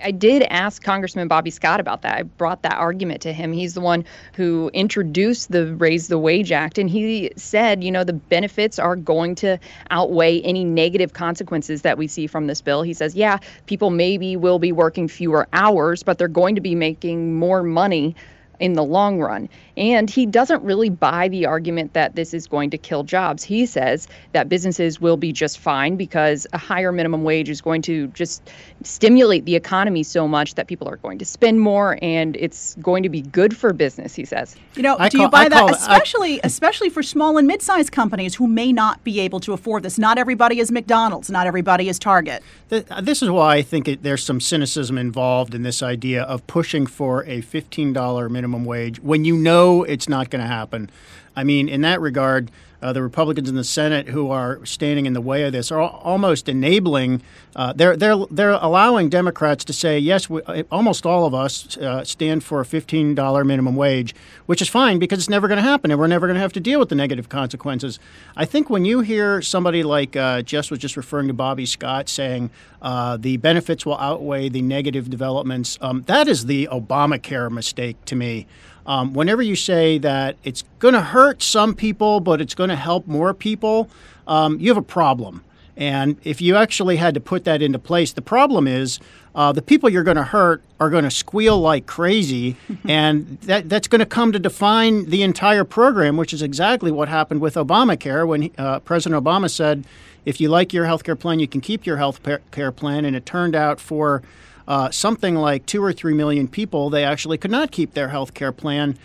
I 0.03 0.11
did 0.11 0.43
ask 0.45 0.83
Congressman 0.83 1.29
Bobby 1.29 1.51
Scott 1.51 1.81
about 1.81 2.03
that. 2.03 2.19
I 2.19 2.23
brought 2.23 2.63
that 2.63 2.75
argument 2.75 3.23
to 3.23 3.33
him. 3.33 3.53
He's 3.53 3.75
the 3.75 3.81
one 3.81 4.05
who 4.35 4.71
introduced 4.75 5.51
the 5.51 5.75
Raise 5.75 6.09
the 6.09 6.19
Wage 6.19 6.53
Act, 6.53 6.79
and 6.79 6.89
he 6.89 7.31
said, 7.37 7.83
you 7.83 7.91
know, 7.91 8.05
the 8.05 8.13
benefits 8.13 8.79
are 8.79 8.97
going 8.97 9.35
to 9.37 9.59
outweigh 9.91 10.41
any 10.43 10.65
negative 10.65 11.13
consequences 11.13 11.83
that 11.83 11.99
we 11.99 12.07
see 12.07 12.27
from 12.27 12.47
this 12.47 12.61
bill. 12.61 12.83
He 12.83 12.95
says, 12.95 13.15
yeah, 13.15 13.39
people 13.67 13.91
maybe 13.91 14.37
will 14.37 14.59
be 14.59 14.73
working 14.73 15.09
fewer 15.09 15.49
hours, 15.53 16.03
but 16.03 16.19
they're 16.19 16.29
going 16.29 16.55
to 16.55 16.61
be 16.61 16.75
making 16.75 17.35
more 17.35 17.63
money 17.63 18.15
in 18.61 18.73
the 18.73 18.83
long 18.83 19.21
run. 19.21 19.49
And 19.79 20.11
he 20.11 20.27
doesn't 20.27 20.61
really 20.65 20.91
buy 20.91 21.29
the 21.29 21.47
argument 21.47 21.93
that 21.93 22.17
this 22.17 22.35
is 22.35 22.49
going 22.49 22.71
to 22.71 22.79
kill 22.79 23.05
jobs. 23.05 23.45
He 23.45 23.65
says 23.65 24.09
that 24.33 24.49
businesses 24.49 25.01
will 25.01 25.17
be 25.17 25.33
just 25.33 25.61
fine 25.61 25.95
because 25.95 26.49
a 26.53 26.59
higher 26.59 26.91
minimum 26.91 27.23
wage 27.23 27.49
is 27.49 27.61
going 27.61 27.83
to 27.83 28.09
just 28.09 28.51
stimulate 28.83 29.45
the 29.45 29.55
economy 29.55 30.03
so 30.03 30.27
much 30.27 30.57
that 30.57 30.67
people 30.67 30.89
are 30.89 30.97
going 30.97 31.17
to 31.19 31.25
spend 31.25 31.61
more 31.61 31.97
and 32.03 32.37
it's 32.37 32.75
going 32.83 33.05
to 33.05 33.09
be 33.09 33.23
good 33.23 33.57
for 33.57 33.73
business, 33.73 34.17
he 34.17 34.25
says. 34.25 34.57
You 34.75 34.83
know, 34.83 34.97
I 34.99 35.09
do 35.09 35.19
call, 35.19 35.27
you 35.27 35.31
buy 35.31 35.43
I 35.43 35.49
that 35.49 35.71
especially 35.71 36.43
I, 36.43 36.47
especially 36.49 36.91
for 36.91 37.05
small 37.05 37.39
and 37.39 37.47
mid-sized 37.47 37.93
companies 37.93 38.35
who 38.35 38.49
may 38.49 38.73
not 38.73 39.05
be 39.05 39.21
able 39.21 39.39
to 39.41 39.53
afford 39.53 39.85
this. 39.85 39.97
Not 39.97 40.19
everybody 40.19 40.59
is 40.59 40.73
McDonald's, 40.73 41.31
not 41.31 41.47
everybody 41.47 41.89
is 41.89 42.01
Target. 42.01 42.43
Uh, 42.73 43.01
this 43.01 43.23
is 43.23 43.31
why 43.31 43.57
I 43.57 43.63
think 43.63 43.87
it, 43.87 44.03
there's 44.03 44.25
some 44.25 44.41
cynicism 44.41 44.99
involved 44.99 45.55
in 45.55 45.63
this 45.63 45.85
idea 45.85 46.25
of 46.25 46.45
pushing 46.49 46.85
for 46.85 47.23
a 47.25 47.43
$15 47.43 48.29
minimum 48.29 48.65
wage 48.65 48.99
when 49.01 49.25
you 49.25 49.37
know 49.37 49.68
it's 49.85 50.09
not 50.09 50.31
going 50.31 50.43
to 50.43 50.49
happen. 50.49 50.91
I 51.37 51.45
mean, 51.45 51.69
in 51.69 51.83
that 51.83 52.01
regard, 52.01 52.51
uh, 52.81 52.93
the 52.93 53.03
Republicans 53.03 53.49
in 53.49 53.57
the 53.57 53.65
Senate 53.65 54.09
who 54.09 54.31
are 54.31 54.65
standing 54.65 55.07
in 55.07 55.13
the 55.13 55.21
way 55.21 55.43
of 55.43 55.53
this 55.53 55.73
are 55.73 55.81
almost 55.81 56.49
enabling. 56.49 57.23
Uh, 57.57 57.73
they're 57.73 57.97
they're 57.97 58.17
they're 58.31 58.53
allowing 58.53 59.09
Democrats 59.09 59.65
to 59.65 59.73
say 59.73 59.99
yes. 59.99 60.31
We, 60.31 60.43
uh, 60.43 60.63
almost 60.71 61.05
all 61.05 61.27
of 61.27 61.35
us 61.35 61.77
uh, 61.77 62.05
stand 62.05 62.45
for 62.45 62.61
a 62.61 62.65
fifteen 62.65 63.15
dollar 63.15 63.45
minimum 63.45 63.75
wage, 63.75 64.15
which 64.47 64.63
is 64.63 64.69
fine 64.69 64.99
because 64.99 65.19
it's 65.19 65.29
never 65.29 65.49
going 65.49 65.63
to 65.63 65.69
happen, 65.69 65.91
and 65.91 65.99
we're 65.99 66.07
never 66.07 66.27
going 66.27 66.37
to 66.37 66.41
have 66.41 66.53
to 66.53 66.61
deal 66.61 66.79
with 66.79 66.89
the 66.89 66.95
negative 66.95 67.29
consequences. 67.29 67.99
I 68.37 68.45
think 68.45 68.71
when 68.71 68.85
you 68.85 69.01
hear 69.01 69.43
somebody 69.43 69.83
like 69.83 70.15
uh, 70.15 70.43
Jess 70.43 70.71
was 70.71 70.79
just 70.79 70.97
referring 70.97 71.27
to 71.29 71.35
Bobby 71.35 71.67
Scott 71.67 72.09
saying 72.09 72.51
uh, 72.81 73.17
the 73.17 73.39
benefits 73.39 73.85
will 73.85 73.99
outweigh 73.99 74.49
the 74.49 74.63
negative 74.63 75.11
developments, 75.11 75.79
um, 75.81 76.03
that 76.07 76.29
is 76.29 76.47
the 76.47 76.69
Obamacare 76.71 77.51
mistake 77.51 77.97
to 78.05 78.15
me. 78.15 78.47
Um, 78.89 79.13
whenever 79.13 79.43
you 79.43 79.55
say 79.55 79.99
that 79.99 80.37
it's 80.45 80.65
going 80.79 80.95
to 80.95 81.03
hurt 81.03 81.43
some 81.43 81.75
people, 81.75 82.21
but 82.21 82.41
it's 82.41 82.55
going 82.55 82.71
to 82.71 82.77
help 82.77 83.07
more 83.07 83.35
people, 83.35 83.91
um, 84.27 84.59
you 84.59 84.71
have 84.71 84.79
a 84.79 84.83
problem. 84.83 85.45
And 85.77 86.17
if 86.25 86.41
you 86.41 86.57
actually 86.57 86.97
had 86.97 87.13
to 87.15 87.21
put 87.21 87.45
that 87.45 87.61
into 87.61 87.79
place, 87.79 88.15
the 88.15 88.23
problem 88.23 88.67
is 88.67 88.99
uh, 89.35 89.53
the 89.53 89.61
people 89.63 89.91
you're 89.91 90.03
going 90.03 90.17
to 90.17 90.25
hurt 90.25 90.63
are 90.81 90.89
going 90.89 91.05
to 91.05 91.11
squeal 91.11 91.61
like 91.61 91.87
crazy, 91.87 92.57
and 92.89 93.39
that, 93.43 93.69
that's 93.69 93.89
going 93.89 94.01
to 94.01 94.07
come 94.07 94.33
to 94.33 94.39
define 94.39 95.05
the 95.11 95.23
entire 95.23 95.65
program, 95.65 96.17
which 96.17 96.33
is 96.33 96.41
exactly 96.41 96.91
what 96.91 97.09
happened 97.09 97.43
with 97.43 97.57
Obamacare 97.57 98.27
when 98.27 98.51
uh, 98.57 98.81
President 98.81 99.23
Obama 99.23 99.51
said, 99.51 99.85
if 100.25 100.41
you 100.41 100.49
like 100.49 100.73
your 100.73 100.87
health 100.87 101.05
care 101.05 101.15
plan, 101.15 101.39
you 101.39 101.47
can 101.47 101.61
keep 101.61 101.85
your 101.87 101.99
health 101.99 102.21
care 102.51 102.73
plan. 102.73 103.05
And 103.05 103.15
it 103.15 103.27
turned 103.27 103.55
out 103.55 103.81
for 103.81 104.23
uh, 104.69 104.91
something 104.91 105.35
like 105.35 105.65
two 105.65 105.83
or 105.83 105.95
three 105.95 106.13
million 106.13 106.47
people, 106.47 106.91
they 106.91 107.03
actually 107.03 107.39
could 107.39 107.51
not 107.51 107.73
keep 107.73 107.95
their 107.95 108.09
health 108.09 108.35
care 108.35 108.53
plan. 108.53 108.97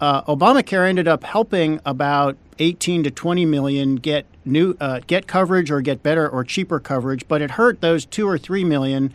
Uh, 0.00 0.22
Obamacare 0.24 0.88
ended 0.88 1.06
up 1.06 1.22
helping 1.22 1.80
about 1.86 2.36
18 2.58 3.04
to 3.04 3.10
20 3.10 3.46
million 3.46 3.96
get 3.96 4.26
new 4.44 4.76
uh, 4.80 4.98
get 5.06 5.28
coverage 5.28 5.70
or 5.70 5.80
get 5.80 6.02
better 6.02 6.28
or 6.28 6.42
cheaper 6.42 6.80
coverage, 6.80 7.26
but 7.28 7.40
it 7.40 7.52
hurt 7.52 7.80
those 7.80 8.04
two 8.04 8.28
or 8.28 8.36
three 8.36 8.64
million, 8.64 9.14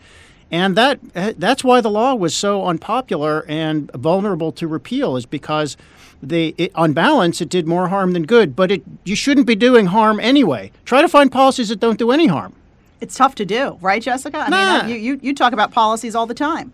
and 0.50 0.76
that 0.76 0.98
that's 1.38 1.62
why 1.62 1.82
the 1.82 1.90
law 1.90 2.14
was 2.14 2.34
so 2.34 2.64
unpopular 2.64 3.44
and 3.46 3.92
vulnerable 3.92 4.50
to 4.50 4.66
repeal 4.66 5.14
is 5.14 5.26
because 5.26 5.76
the 6.22 6.54
it, 6.56 6.72
on 6.74 6.94
balance 6.94 7.42
it 7.42 7.50
did 7.50 7.66
more 7.66 7.88
harm 7.88 8.12
than 8.12 8.24
good. 8.24 8.56
But 8.56 8.72
it 8.72 8.82
you 9.04 9.14
shouldn't 9.14 9.46
be 9.46 9.54
doing 9.54 9.86
harm 9.86 10.18
anyway. 10.20 10.72
Try 10.86 11.02
to 11.02 11.08
find 11.08 11.30
policies 11.30 11.68
that 11.68 11.80
don't 11.80 11.98
do 11.98 12.10
any 12.10 12.28
harm 12.28 12.54
it's 13.00 13.16
tough 13.16 13.34
to 13.36 13.44
do, 13.44 13.78
right, 13.80 14.02
Jessica? 14.02 14.38
I 14.38 14.48
nah. 14.48 14.82
mean, 14.82 14.90
you, 14.90 14.96
you, 14.96 15.20
you 15.22 15.34
talk 15.34 15.52
about 15.52 15.72
policies 15.72 16.14
all 16.14 16.26
the 16.26 16.34
time. 16.34 16.72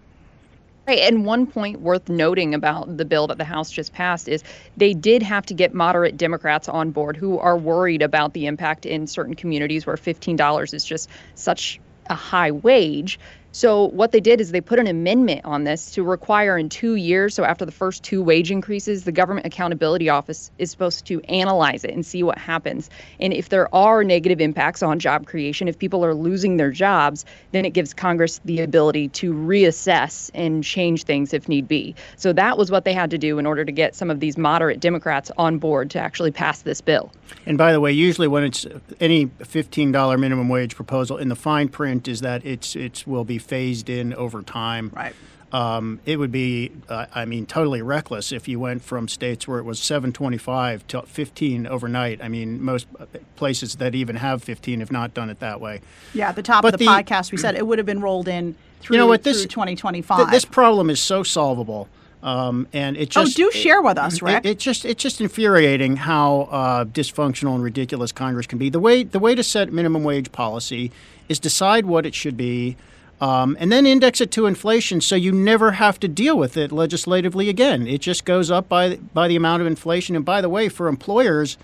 Right. 0.87 0.99
And 0.99 1.25
one 1.25 1.47
point 1.47 1.81
worth 1.81 2.11
noting 2.11 2.55
about 2.55 2.99
the 2.99 3.07
bill 3.07 3.27
that 3.29 3.39
the 3.39 3.45
House 3.45 3.71
just 3.71 3.95
passed 3.95 4.29
is 4.29 4.45
they 4.77 4.93
did 4.93 5.23
have 5.23 5.47
to 5.47 5.55
get 5.55 5.73
moderate 5.73 6.19
Democrats 6.19 6.69
on 6.69 6.91
board 6.91 7.17
who 7.17 7.39
are 7.39 7.57
worried 7.57 8.03
about 8.03 8.35
the 8.35 8.45
impact 8.45 8.85
in 8.85 9.07
certain 9.07 9.35
communities 9.35 9.87
where 9.87 9.97
$15 9.97 10.75
is 10.75 10.85
just 10.85 11.09
such 11.37 11.81
a 12.11 12.15
high 12.15 12.51
wage. 12.51 13.19
So 13.55 13.85
what 13.85 14.11
they 14.11 14.19
did 14.19 14.41
is 14.41 14.51
they 14.51 14.61
put 14.61 14.81
an 14.81 14.89
amendment 14.89 15.43
on 15.45 15.63
this 15.63 15.93
to 15.93 16.03
require 16.03 16.59
in 16.59 16.69
two 16.69 16.97
years, 16.97 17.37
so 17.37 17.45
after 17.45 17.65
the 17.65 17.71
first 17.71 18.03
two 18.03 18.21
wage 18.21 18.51
increases, 18.51 19.05
the 19.05 19.13
Government 19.13 19.47
Accountability 19.47 20.09
Office 20.09 20.51
is 20.59 20.73
supposed 20.73 21.07
to 21.07 21.21
analyze 21.29 21.85
it 21.85 21.93
and 21.93 22.05
see 22.05 22.25
what 22.25 22.37
happens. 22.37 22.91
And 23.21 23.33
if 23.33 23.51
there 23.51 23.73
are 23.73 24.03
negative 24.03 24.41
impacts 24.41 24.83
on 24.83 24.99
job 24.99 25.27
creation, 25.27 25.69
if 25.69 25.79
people 25.79 26.05
are 26.05 26.17
losing 26.17 26.57
their 26.57 26.73
jobs, 26.73 27.25
then 27.53 27.65
it 27.65 27.75
gives 27.75 27.95
Congress 27.95 28.41
the 28.45 28.61
ability 28.61 29.11
to 29.11 29.33
reassess 29.33 30.33
and 30.35 30.65
change 30.65 31.05
things 31.05 31.33
if 31.33 31.49
need 31.49 31.69
be. 31.69 31.95
So 32.17 32.33
that 32.33 32.59
was 32.59 32.73
what 32.73 32.85
they 32.85 32.93
had 32.93 33.13
to 33.13 33.19
do 33.19 33.39
in 33.39 33.47
order 33.47 33.65
to 33.65 33.71
get 33.71 33.95
some 33.95 34.11
of 34.11 34.19
these 34.19 34.37
moderate 34.37 34.81
Democrats 34.81 35.31
on 35.39 35.59
board 35.59 35.91
to 35.91 36.01
actually 36.01 36.33
pass 36.33 36.63
this 36.63 36.81
bill. 36.81 37.13
And 37.47 37.57
by 37.57 37.73
the 37.73 37.81
way, 37.81 37.93
usually 37.93 38.27
when 38.27 38.43
it's 38.43 38.67
any 38.99 39.27
$15 39.27 40.19
minimum 40.19 40.49
wage 40.49 40.75
proposal 40.75 41.19
in 41.19 41.29
the 41.29 41.37
fine 41.37 41.69
print 41.69 42.09
is 42.09 42.21
that 42.23 42.45
it's 42.45 42.75
it's 42.75 43.07
will 43.07 43.25
be 43.25 43.39
phased 43.49 43.89
in 43.89 44.13
over 44.15 44.43
time. 44.43 44.91
Right. 44.95 45.15
Um, 45.53 46.01
it 46.05 46.17
would 46.19 46.33
be, 46.33 46.73
uh, 46.89 47.07
I 47.15 47.27
mean, 47.27 47.47
totally 47.47 47.81
reckless 47.81 48.33
if 48.33 48.49
you 48.49 48.59
went 48.59 48.83
from 48.83 49.07
states 49.07 49.47
where 49.47 49.61
it 49.61 49.65
was 49.65 49.79
725 49.79 50.85
to 50.89 51.03
15 51.03 51.69
overnight. 51.69 52.21
I 52.21 52.29
mean, 52.29 52.61
most 52.61 52.89
places 53.37 53.77
that 53.77 53.95
even 53.95 54.17
have 54.17 54.43
15 54.43 54.81
have 54.81 54.91
not 54.91 55.15
done 55.15 55.31
it 55.31 55.39
that 55.39 55.61
way. 55.61 55.81
Yeah, 56.13 56.31
at 56.31 56.35
the 56.37 56.43
top 56.43 56.63
But 56.63 56.75
of 56.75 56.81
the, 56.81 56.87
the- 56.87 56.91
podcast, 56.91 57.31
we 57.31 57.39
said 57.39 57.55
it 57.55 57.65
would 57.67 57.79
have 57.79 57.87
been 57.87 58.01
rolled 58.01 58.27
in 58.27 58.57
through, 58.81 58.97
You 58.97 58.99
know 59.03 59.07
what, 59.07 59.23
this- 59.23 59.43
through 59.43 59.49
2025. 59.51 60.17
Th- 60.19 60.29
this 60.31 60.45
problem 60.45 60.91
is 60.91 61.01
so 61.01 61.23
solvable. 61.23 61.89
Um, 62.25 62.67
and 62.73 62.97
it 62.97 63.11
just 63.11 63.19
Oh, 63.19 63.25
just 63.27 63.37
do 63.37 63.51
share 63.53 63.81
with 63.83 63.99
us, 63.99 64.15
it- 64.17 64.23
Rick. 64.23 64.45
It, 64.47 64.49
it's 64.53 64.65
just 64.65 64.85
it's 64.87 65.03
just 65.03 65.21
infuriating 65.21 65.97
how 65.97 66.49
uh, 66.51 66.85
dysfunctional 66.87 67.55
and 67.55 67.63
ridiculous 67.63 68.13
Congress 68.13 68.47
can 68.47 68.59
be. 68.59 68.71
The 68.71 68.81
way 68.81 69.03
the 69.05 69.19
way 69.19 69.35
to 69.35 69.43
set 69.45 69.71
minimum 69.73 70.03
wage 70.05 70.33
policy 70.33 70.91
is 71.29 71.39
decide 71.39 71.85
what 71.85 72.07
it 72.07 72.15
should 72.15 72.37
be, 72.39 72.77
um, 73.21 73.57
and 73.61 73.71
then 73.71 73.87
index 73.87 74.21
it 74.21 74.31
to 74.33 74.47
inflation, 74.47 75.01
so 75.01 75.15
you 75.15 75.33
never 75.33 75.73
have 75.73 76.01
to 76.01 76.09
deal 76.09 76.37
with 76.37 76.57
it 76.57 76.73
legislatively 76.73 77.49
again. 77.49 77.87
It 77.87 78.01
just 78.01 78.25
goes 78.25 78.51
up 78.51 78.69
by 78.69 78.97
by 78.97 79.29
the 79.29 79.37
amount 79.37 79.61
of 79.61 79.67
inflation. 79.67 80.17
And 80.17 80.25
by 80.25 80.41
the 80.41 80.49
way, 80.49 80.69
for 80.69 80.89
employers, 80.89 81.57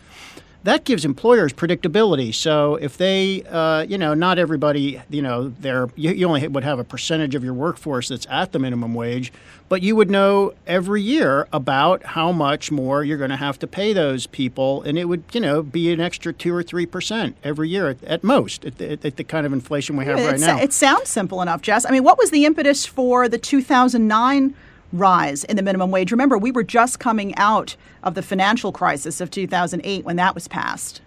that 0.63 0.85
gives 0.85 1.05
employers 1.05 1.53
predictability. 1.53 2.35
So 2.35 2.75
if 2.77 2.97
they, 2.99 3.43
uh, 3.45 3.83
you 3.83 3.97
know, 3.97 4.13
not 4.13 4.39
everybody, 4.39 5.01
you 5.09 5.23
know, 5.23 5.49
they're, 5.61 5.89
you, 5.97 6.11
you 6.11 6.27
only 6.27 6.47
would 6.47 6.65
have 6.65 6.79
a 6.79 6.85
percentage 6.85 7.35
of 7.35 7.43
your 7.43 7.55
workforce 7.55 8.09
that's 8.09 8.27
at 8.29 8.53
the 8.53 8.59
minimum 8.59 8.93
wage, 8.95 9.33
but 9.71 9.83
you 9.83 9.97
would 9.97 10.11
know 10.11 10.53
every 10.67 11.01
year 11.01 11.49
about 11.53 12.05
how 12.05 12.31
much 12.31 12.71
more 12.71 13.03
you're 13.05 13.17
going 13.17 13.31
to 13.31 13.37
have 13.37 13.59
to 13.61 13.67
pay 13.67 13.93
those 13.93 14.27
people, 14.27 14.83
and 14.83 14.99
it 14.99 15.07
would, 15.07 15.25
you 15.33 15.41
know, 15.41 15.63
be 15.63 15.93
an 15.93 16.01
extra 16.01 16.33
two 16.33 16.55
or 16.55 16.63
three 16.63 16.87
percent 16.87 17.37
every 17.43 17.69
year 17.69 17.89
at, 17.89 18.05
at 18.05 18.23
most 18.23 18.65
at 18.65 18.77
the, 18.79 18.93
at 18.93 19.17
the 19.17 19.25
kind 19.25 19.47
of 19.47 19.53
inflation 19.53 19.97
we 19.97 20.05
have 20.05 20.19
right 20.19 20.41
now. 20.41 20.59
it 20.59 20.73
sounds 20.73 21.09
simple 21.09 21.41
enough, 21.41 21.63
Jess. 21.63 21.87
I 21.87 21.91
mean, 21.91 22.05
what 22.05 22.19
was 22.19 22.31
the 22.31 22.45
impetus 22.45 22.85
for 22.85 23.29
the 23.29 23.39
2009 23.39 24.55
rise 24.93 25.45
in 25.45 25.57
the 25.57 25.63
minimum 25.63 25.91
wage? 25.91 26.11
Remember, 26.11 26.39
we 26.39 26.51
were 26.51 26.63
just 26.63 26.99
coming 26.99 27.35
out 27.37 27.77
of 28.03 28.15
the 28.15 28.23
financial 28.23 28.73
crisis 28.73 29.21
of 29.21 29.31
2008 29.31 30.05
when 30.05 30.17
that 30.17 30.35
was 30.35 30.49
passed. 30.49 31.01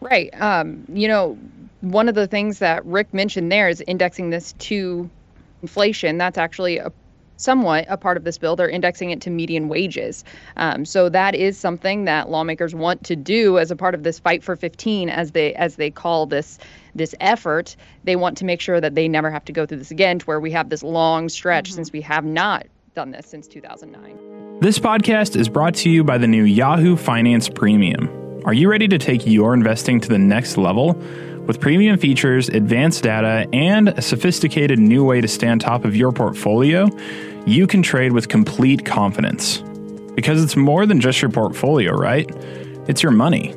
Right. 0.00 0.30
Um, 0.40 0.84
you 0.92 1.08
know, 1.08 1.38
one 1.80 2.08
of 2.08 2.14
the 2.14 2.26
things 2.26 2.58
that 2.60 2.84
Rick 2.84 3.12
mentioned 3.12 3.50
there 3.50 3.68
is 3.68 3.82
indexing 3.86 4.30
this 4.30 4.52
to 4.54 5.08
inflation. 5.62 6.18
That's 6.18 6.38
actually 6.38 6.78
a 6.78 6.92
somewhat 7.38 7.86
a 7.88 7.96
part 7.96 8.18
of 8.18 8.24
this 8.24 8.36
bill. 8.36 8.54
They're 8.54 8.68
indexing 8.68 9.10
it 9.10 9.22
to 9.22 9.30
median 9.30 9.68
wages. 9.68 10.24
Um, 10.56 10.84
so 10.84 11.08
that 11.08 11.34
is 11.34 11.56
something 11.56 12.04
that 12.04 12.28
lawmakers 12.28 12.74
want 12.74 13.02
to 13.04 13.16
do 13.16 13.58
as 13.58 13.70
a 13.70 13.76
part 13.76 13.94
of 13.94 14.02
this 14.02 14.18
fight 14.18 14.44
for 14.44 14.54
15, 14.54 15.08
as 15.08 15.30
they 15.30 15.54
as 15.54 15.76
they 15.76 15.90
call 15.90 16.26
this 16.26 16.58
this 16.94 17.14
effort. 17.20 17.74
They 18.04 18.16
want 18.16 18.36
to 18.38 18.44
make 18.44 18.60
sure 18.60 18.80
that 18.80 18.94
they 18.94 19.08
never 19.08 19.30
have 19.30 19.44
to 19.46 19.52
go 19.52 19.64
through 19.64 19.78
this 19.78 19.90
again, 19.90 20.18
to 20.18 20.26
where 20.26 20.40
we 20.40 20.50
have 20.50 20.68
this 20.68 20.82
long 20.82 21.28
stretch 21.28 21.72
since 21.72 21.90
we 21.92 22.02
have 22.02 22.24
not 22.24 22.66
done 22.94 23.12
this 23.12 23.26
since 23.26 23.48
2009. 23.48 24.60
This 24.60 24.78
podcast 24.78 25.36
is 25.36 25.48
brought 25.48 25.74
to 25.76 25.88
you 25.90 26.02
by 26.02 26.18
the 26.18 26.26
new 26.26 26.42
Yahoo 26.42 26.96
Finance 26.96 27.48
Premium. 27.48 28.08
Are 28.44 28.52
you 28.52 28.68
ready 28.70 28.88
to 28.88 28.98
take 28.98 29.26
your 29.26 29.54
investing 29.54 30.00
to 30.00 30.08
the 30.08 30.18
next 30.18 30.56
level? 30.56 31.00
With 31.48 31.62
premium 31.62 31.96
features, 31.96 32.50
advanced 32.50 33.02
data, 33.02 33.48
and 33.54 33.88
a 33.88 34.02
sophisticated 34.02 34.78
new 34.78 35.02
way 35.02 35.22
to 35.22 35.26
stay 35.26 35.48
on 35.48 35.58
top 35.58 35.86
of 35.86 35.96
your 35.96 36.12
portfolio, 36.12 36.90
you 37.46 37.66
can 37.66 37.80
trade 37.80 38.12
with 38.12 38.28
complete 38.28 38.84
confidence. 38.84 39.64
Because 40.14 40.44
it's 40.44 40.56
more 40.56 40.84
than 40.84 41.00
just 41.00 41.22
your 41.22 41.30
portfolio, 41.30 41.94
right? 41.94 42.30
It's 42.86 43.02
your 43.02 43.12
money. 43.12 43.54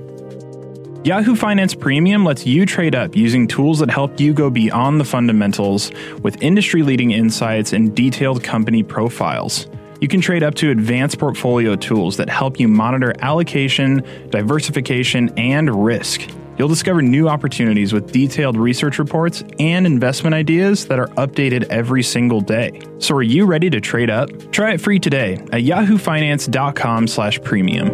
Yahoo 1.03 1.35
Finance 1.35 1.75
Premium 1.75 2.23
lets 2.23 2.45
you 2.45 2.65
trade 2.65 2.95
up 2.95 3.13
using 3.13 3.45
tools 3.45 3.79
that 3.79 3.89
help 3.89 4.21
you 4.21 4.33
go 4.33 4.49
beyond 4.49 4.97
the 4.97 5.05
fundamentals 5.05 5.91
with 6.23 6.41
industry 6.41 6.83
leading 6.83 7.11
insights 7.11 7.73
and 7.73 7.93
detailed 7.93 8.41
company 8.41 8.83
profiles. 8.83 9.67
You 9.99 10.07
can 10.07 10.21
trade 10.21 10.43
up 10.43 10.55
to 10.55 10.71
advanced 10.71 11.19
portfolio 11.19 11.75
tools 11.75 12.15
that 12.15 12.29
help 12.29 12.57
you 12.57 12.69
monitor 12.69 13.13
allocation, 13.19 14.01
diversification, 14.29 15.29
and 15.37 15.83
risk. 15.83 16.21
You'll 16.61 16.67
discover 16.69 17.01
new 17.01 17.27
opportunities 17.27 17.91
with 17.91 18.11
detailed 18.11 18.55
research 18.55 18.99
reports 18.99 19.43
and 19.57 19.87
investment 19.87 20.35
ideas 20.35 20.85
that 20.89 20.99
are 20.99 21.07
updated 21.17 21.63
every 21.71 22.03
single 22.03 22.39
day. 22.39 22.79
So 22.99 23.15
are 23.15 23.23
you 23.23 23.47
ready 23.47 23.71
to 23.71 23.81
trade 23.81 24.11
up? 24.11 24.29
Try 24.51 24.73
it 24.73 24.79
free 24.79 24.99
today 24.99 25.37
at 25.51 25.63
yahoofinance.com 25.63 27.07
slash 27.07 27.41
premium. 27.41 27.87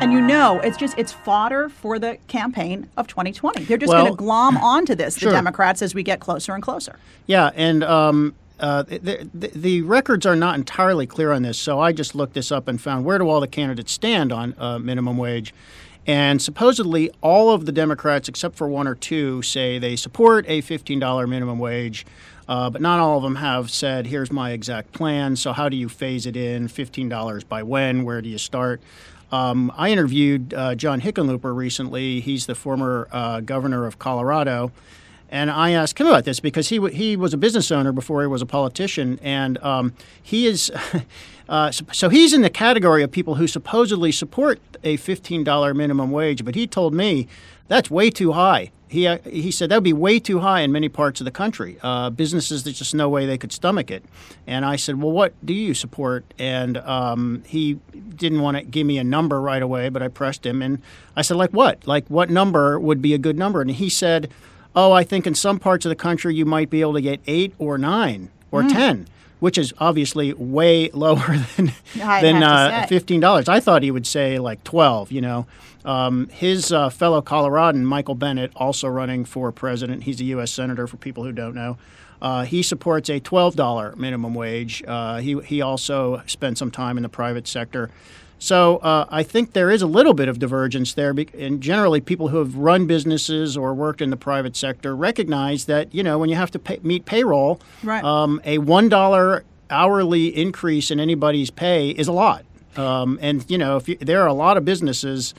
And 0.00 0.12
you 0.12 0.20
know, 0.20 0.60
it's 0.60 0.76
just 0.76 0.96
it's 0.96 1.10
fodder 1.12 1.68
for 1.68 1.98
the 1.98 2.18
campaign 2.28 2.88
of 2.96 3.08
2020. 3.08 3.64
They're 3.64 3.76
just 3.76 3.92
Well- 3.92 4.04
going 4.04 4.12
to 4.12 4.16
glom 4.16 4.56
onto 4.56 4.94
this, 4.94 5.16
Sure. 5.16 5.30
the 5.30 5.36
Democrats, 5.36 5.82
as 5.82 5.96
we 5.96 6.04
get 6.04 6.20
closer 6.20 6.54
and 6.54 6.62
closer. 6.62 6.96
Yeah, 7.26 7.50
and 7.56 7.82
um, 7.82 8.34
uh, 8.58 8.82
the, 8.84 9.28
the, 9.34 9.48
the 9.48 9.82
records 9.82 10.24
are 10.24 10.36
not 10.36 10.56
entirely 10.56 11.06
clear 11.06 11.32
on 11.32 11.42
this, 11.42 11.58
so 11.58 11.80
I 11.80 11.92
just 11.92 12.14
looked 12.14 12.34
this 12.34 12.50
up 12.50 12.68
and 12.68 12.80
found 12.80 13.04
where 13.04 13.18
do 13.18 13.28
all 13.28 13.40
the 13.40 13.46
candidates 13.46 13.92
stand 13.92 14.32
on 14.32 14.54
uh, 14.58 14.78
minimum 14.78 15.18
wage. 15.18 15.52
And 16.06 16.40
supposedly, 16.40 17.10
all 17.20 17.50
of 17.50 17.66
the 17.66 17.72
Democrats, 17.72 18.28
except 18.28 18.54
for 18.54 18.68
one 18.68 18.86
or 18.86 18.94
two, 18.94 19.42
say 19.42 19.78
they 19.78 19.96
support 19.96 20.44
a 20.48 20.62
$15 20.62 21.28
minimum 21.28 21.58
wage. 21.58 22.06
Uh, 22.48 22.70
but 22.70 22.80
not 22.80 23.00
all 23.00 23.16
of 23.16 23.24
them 23.24 23.34
have 23.34 23.70
said, 23.70 24.06
here's 24.06 24.30
my 24.30 24.52
exact 24.52 24.92
plan. 24.92 25.34
So, 25.34 25.52
how 25.52 25.68
do 25.68 25.76
you 25.76 25.88
phase 25.88 26.26
it 26.26 26.36
in? 26.36 26.68
$15 26.68 27.48
by 27.48 27.64
when? 27.64 28.04
Where 28.04 28.22
do 28.22 28.28
you 28.28 28.38
start? 28.38 28.80
Um, 29.32 29.72
I 29.76 29.90
interviewed 29.90 30.54
uh, 30.54 30.76
John 30.76 31.00
Hickenlooper 31.00 31.54
recently. 31.54 32.20
He's 32.20 32.46
the 32.46 32.54
former 32.54 33.08
uh, 33.10 33.40
governor 33.40 33.84
of 33.84 33.98
Colorado. 33.98 34.70
And 35.30 35.50
I 35.50 35.70
asked 35.70 35.98
him 35.98 36.06
about 36.06 36.24
this 36.24 36.40
because 36.40 36.68
he, 36.68 36.76
w- 36.76 36.94
he 36.94 37.16
was 37.16 37.34
a 37.34 37.36
business 37.36 37.70
owner 37.70 37.92
before 37.92 38.20
he 38.20 38.28
was 38.28 38.42
a 38.42 38.46
politician. 38.46 39.18
And 39.22 39.58
um, 39.58 39.94
he 40.22 40.46
is, 40.46 40.70
uh, 41.48 41.72
so, 41.72 42.08
he's 42.08 42.32
in 42.32 42.42
the 42.42 42.50
category 42.50 43.02
of 43.02 43.10
people 43.10 43.34
who 43.34 43.46
supposedly 43.46 44.12
support 44.12 44.60
a 44.84 44.96
$15 44.96 45.74
minimum 45.74 46.10
wage. 46.10 46.44
But 46.44 46.54
he 46.54 46.66
told 46.66 46.94
me 46.94 47.26
that's 47.68 47.90
way 47.90 48.10
too 48.10 48.32
high. 48.32 48.70
He, 48.88 49.08
uh, 49.08 49.18
he 49.24 49.50
said 49.50 49.70
that 49.70 49.76
would 49.76 49.84
be 49.84 49.92
way 49.92 50.20
too 50.20 50.38
high 50.38 50.60
in 50.60 50.70
many 50.70 50.88
parts 50.88 51.20
of 51.20 51.24
the 51.24 51.32
country. 51.32 51.76
Uh, 51.82 52.08
businesses, 52.08 52.62
there's 52.62 52.78
just 52.78 52.94
no 52.94 53.08
way 53.08 53.26
they 53.26 53.36
could 53.36 53.50
stomach 53.50 53.90
it. 53.90 54.04
And 54.46 54.64
I 54.64 54.76
said, 54.76 55.02
Well, 55.02 55.10
what 55.10 55.34
do 55.44 55.52
you 55.52 55.74
support? 55.74 56.24
And 56.38 56.78
um, 56.78 57.42
he 57.46 57.80
didn't 58.14 58.42
want 58.42 58.58
to 58.58 58.62
give 58.62 58.86
me 58.86 58.98
a 58.98 59.04
number 59.04 59.40
right 59.40 59.60
away, 59.60 59.88
but 59.88 60.02
I 60.02 60.08
pressed 60.08 60.46
him. 60.46 60.62
And 60.62 60.80
I 61.16 61.22
said, 61.22 61.36
Like 61.36 61.50
what? 61.50 61.84
Like 61.88 62.06
what 62.06 62.30
number 62.30 62.78
would 62.78 63.02
be 63.02 63.12
a 63.12 63.18
good 63.18 63.36
number? 63.36 63.60
And 63.60 63.72
he 63.72 63.90
said, 63.90 64.30
Oh, 64.76 64.92
I 64.92 65.02
think 65.02 65.26
in 65.26 65.34
some 65.34 65.58
parts 65.58 65.86
of 65.86 65.88
the 65.88 65.96
country 65.96 66.34
you 66.34 66.44
might 66.44 66.68
be 66.70 66.82
able 66.82 66.92
to 66.94 67.00
get 67.00 67.20
eight 67.26 67.54
or 67.58 67.78
nine 67.78 68.30
or 68.50 68.62
10. 68.62 69.08
Which 69.40 69.58
is 69.58 69.74
obviously 69.78 70.32
way 70.32 70.88
lower 70.94 71.36
than 71.56 71.72
than 72.22 72.42
uh, 72.42 72.86
fifteen 72.88 73.20
dollars. 73.20 73.50
I 73.50 73.60
thought 73.60 73.82
he 73.82 73.90
would 73.90 74.06
say 74.06 74.38
like 74.38 74.64
twelve. 74.64 75.12
You 75.12 75.20
know, 75.20 75.46
um, 75.84 76.28
his 76.28 76.72
uh, 76.72 76.88
fellow 76.88 77.20
Coloradan 77.20 77.84
Michael 77.84 78.14
Bennet, 78.14 78.50
also 78.56 78.88
running 78.88 79.26
for 79.26 79.52
president. 79.52 80.04
He's 80.04 80.22
a 80.22 80.24
U.S. 80.24 80.50
senator. 80.50 80.86
For 80.86 80.96
people 80.96 81.22
who 81.22 81.32
don't 81.32 81.54
know, 81.54 81.76
uh, 82.22 82.44
he 82.46 82.62
supports 82.62 83.10
a 83.10 83.20
twelve 83.20 83.56
dollar 83.56 83.94
minimum 83.96 84.32
wage. 84.32 84.82
Uh, 84.88 85.18
he 85.18 85.38
he 85.40 85.60
also 85.60 86.22
spent 86.26 86.56
some 86.56 86.70
time 86.70 86.96
in 86.96 87.02
the 87.02 87.10
private 87.10 87.46
sector. 87.46 87.90
So 88.38 88.76
uh, 88.78 89.06
I 89.08 89.22
think 89.22 89.52
there 89.54 89.70
is 89.70 89.80
a 89.82 89.86
little 89.86 90.12
bit 90.14 90.28
of 90.28 90.38
divergence 90.38 90.92
there, 90.92 91.14
and 91.38 91.60
generally 91.60 92.00
people 92.00 92.28
who 92.28 92.36
have 92.38 92.54
run 92.56 92.86
businesses 92.86 93.56
or 93.56 93.72
worked 93.72 94.02
in 94.02 94.10
the 94.10 94.16
private 94.16 94.56
sector 94.56 94.94
recognize 94.94 95.64
that 95.66 95.94
you 95.94 96.02
know 96.02 96.18
when 96.18 96.28
you 96.28 96.36
have 96.36 96.50
to 96.50 96.58
pay, 96.58 96.78
meet 96.82 97.06
payroll, 97.06 97.60
Right. 97.82 98.04
um, 98.04 98.40
a 98.44 98.58
one 98.58 98.88
dollar 98.88 99.44
hourly 99.70 100.26
increase 100.36 100.90
in 100.90 101.00
anybody's 101.00 101.50
pay 101.50 101.90
is 101.90 102.08
a 102.08 102.12
lot. 102.12 102.44
Um, 102.76 103.18
and 103.22 103.44
you 103.48 103.56
know, 103.56 103.78
if 103.78 103.88
you, 103.88 103.96
there 103.96 104.20
are 104.22 104.26
a 104.28 104.34
lot 104.34 104.58
of 104.58 104.64
businesses 104.66 105.32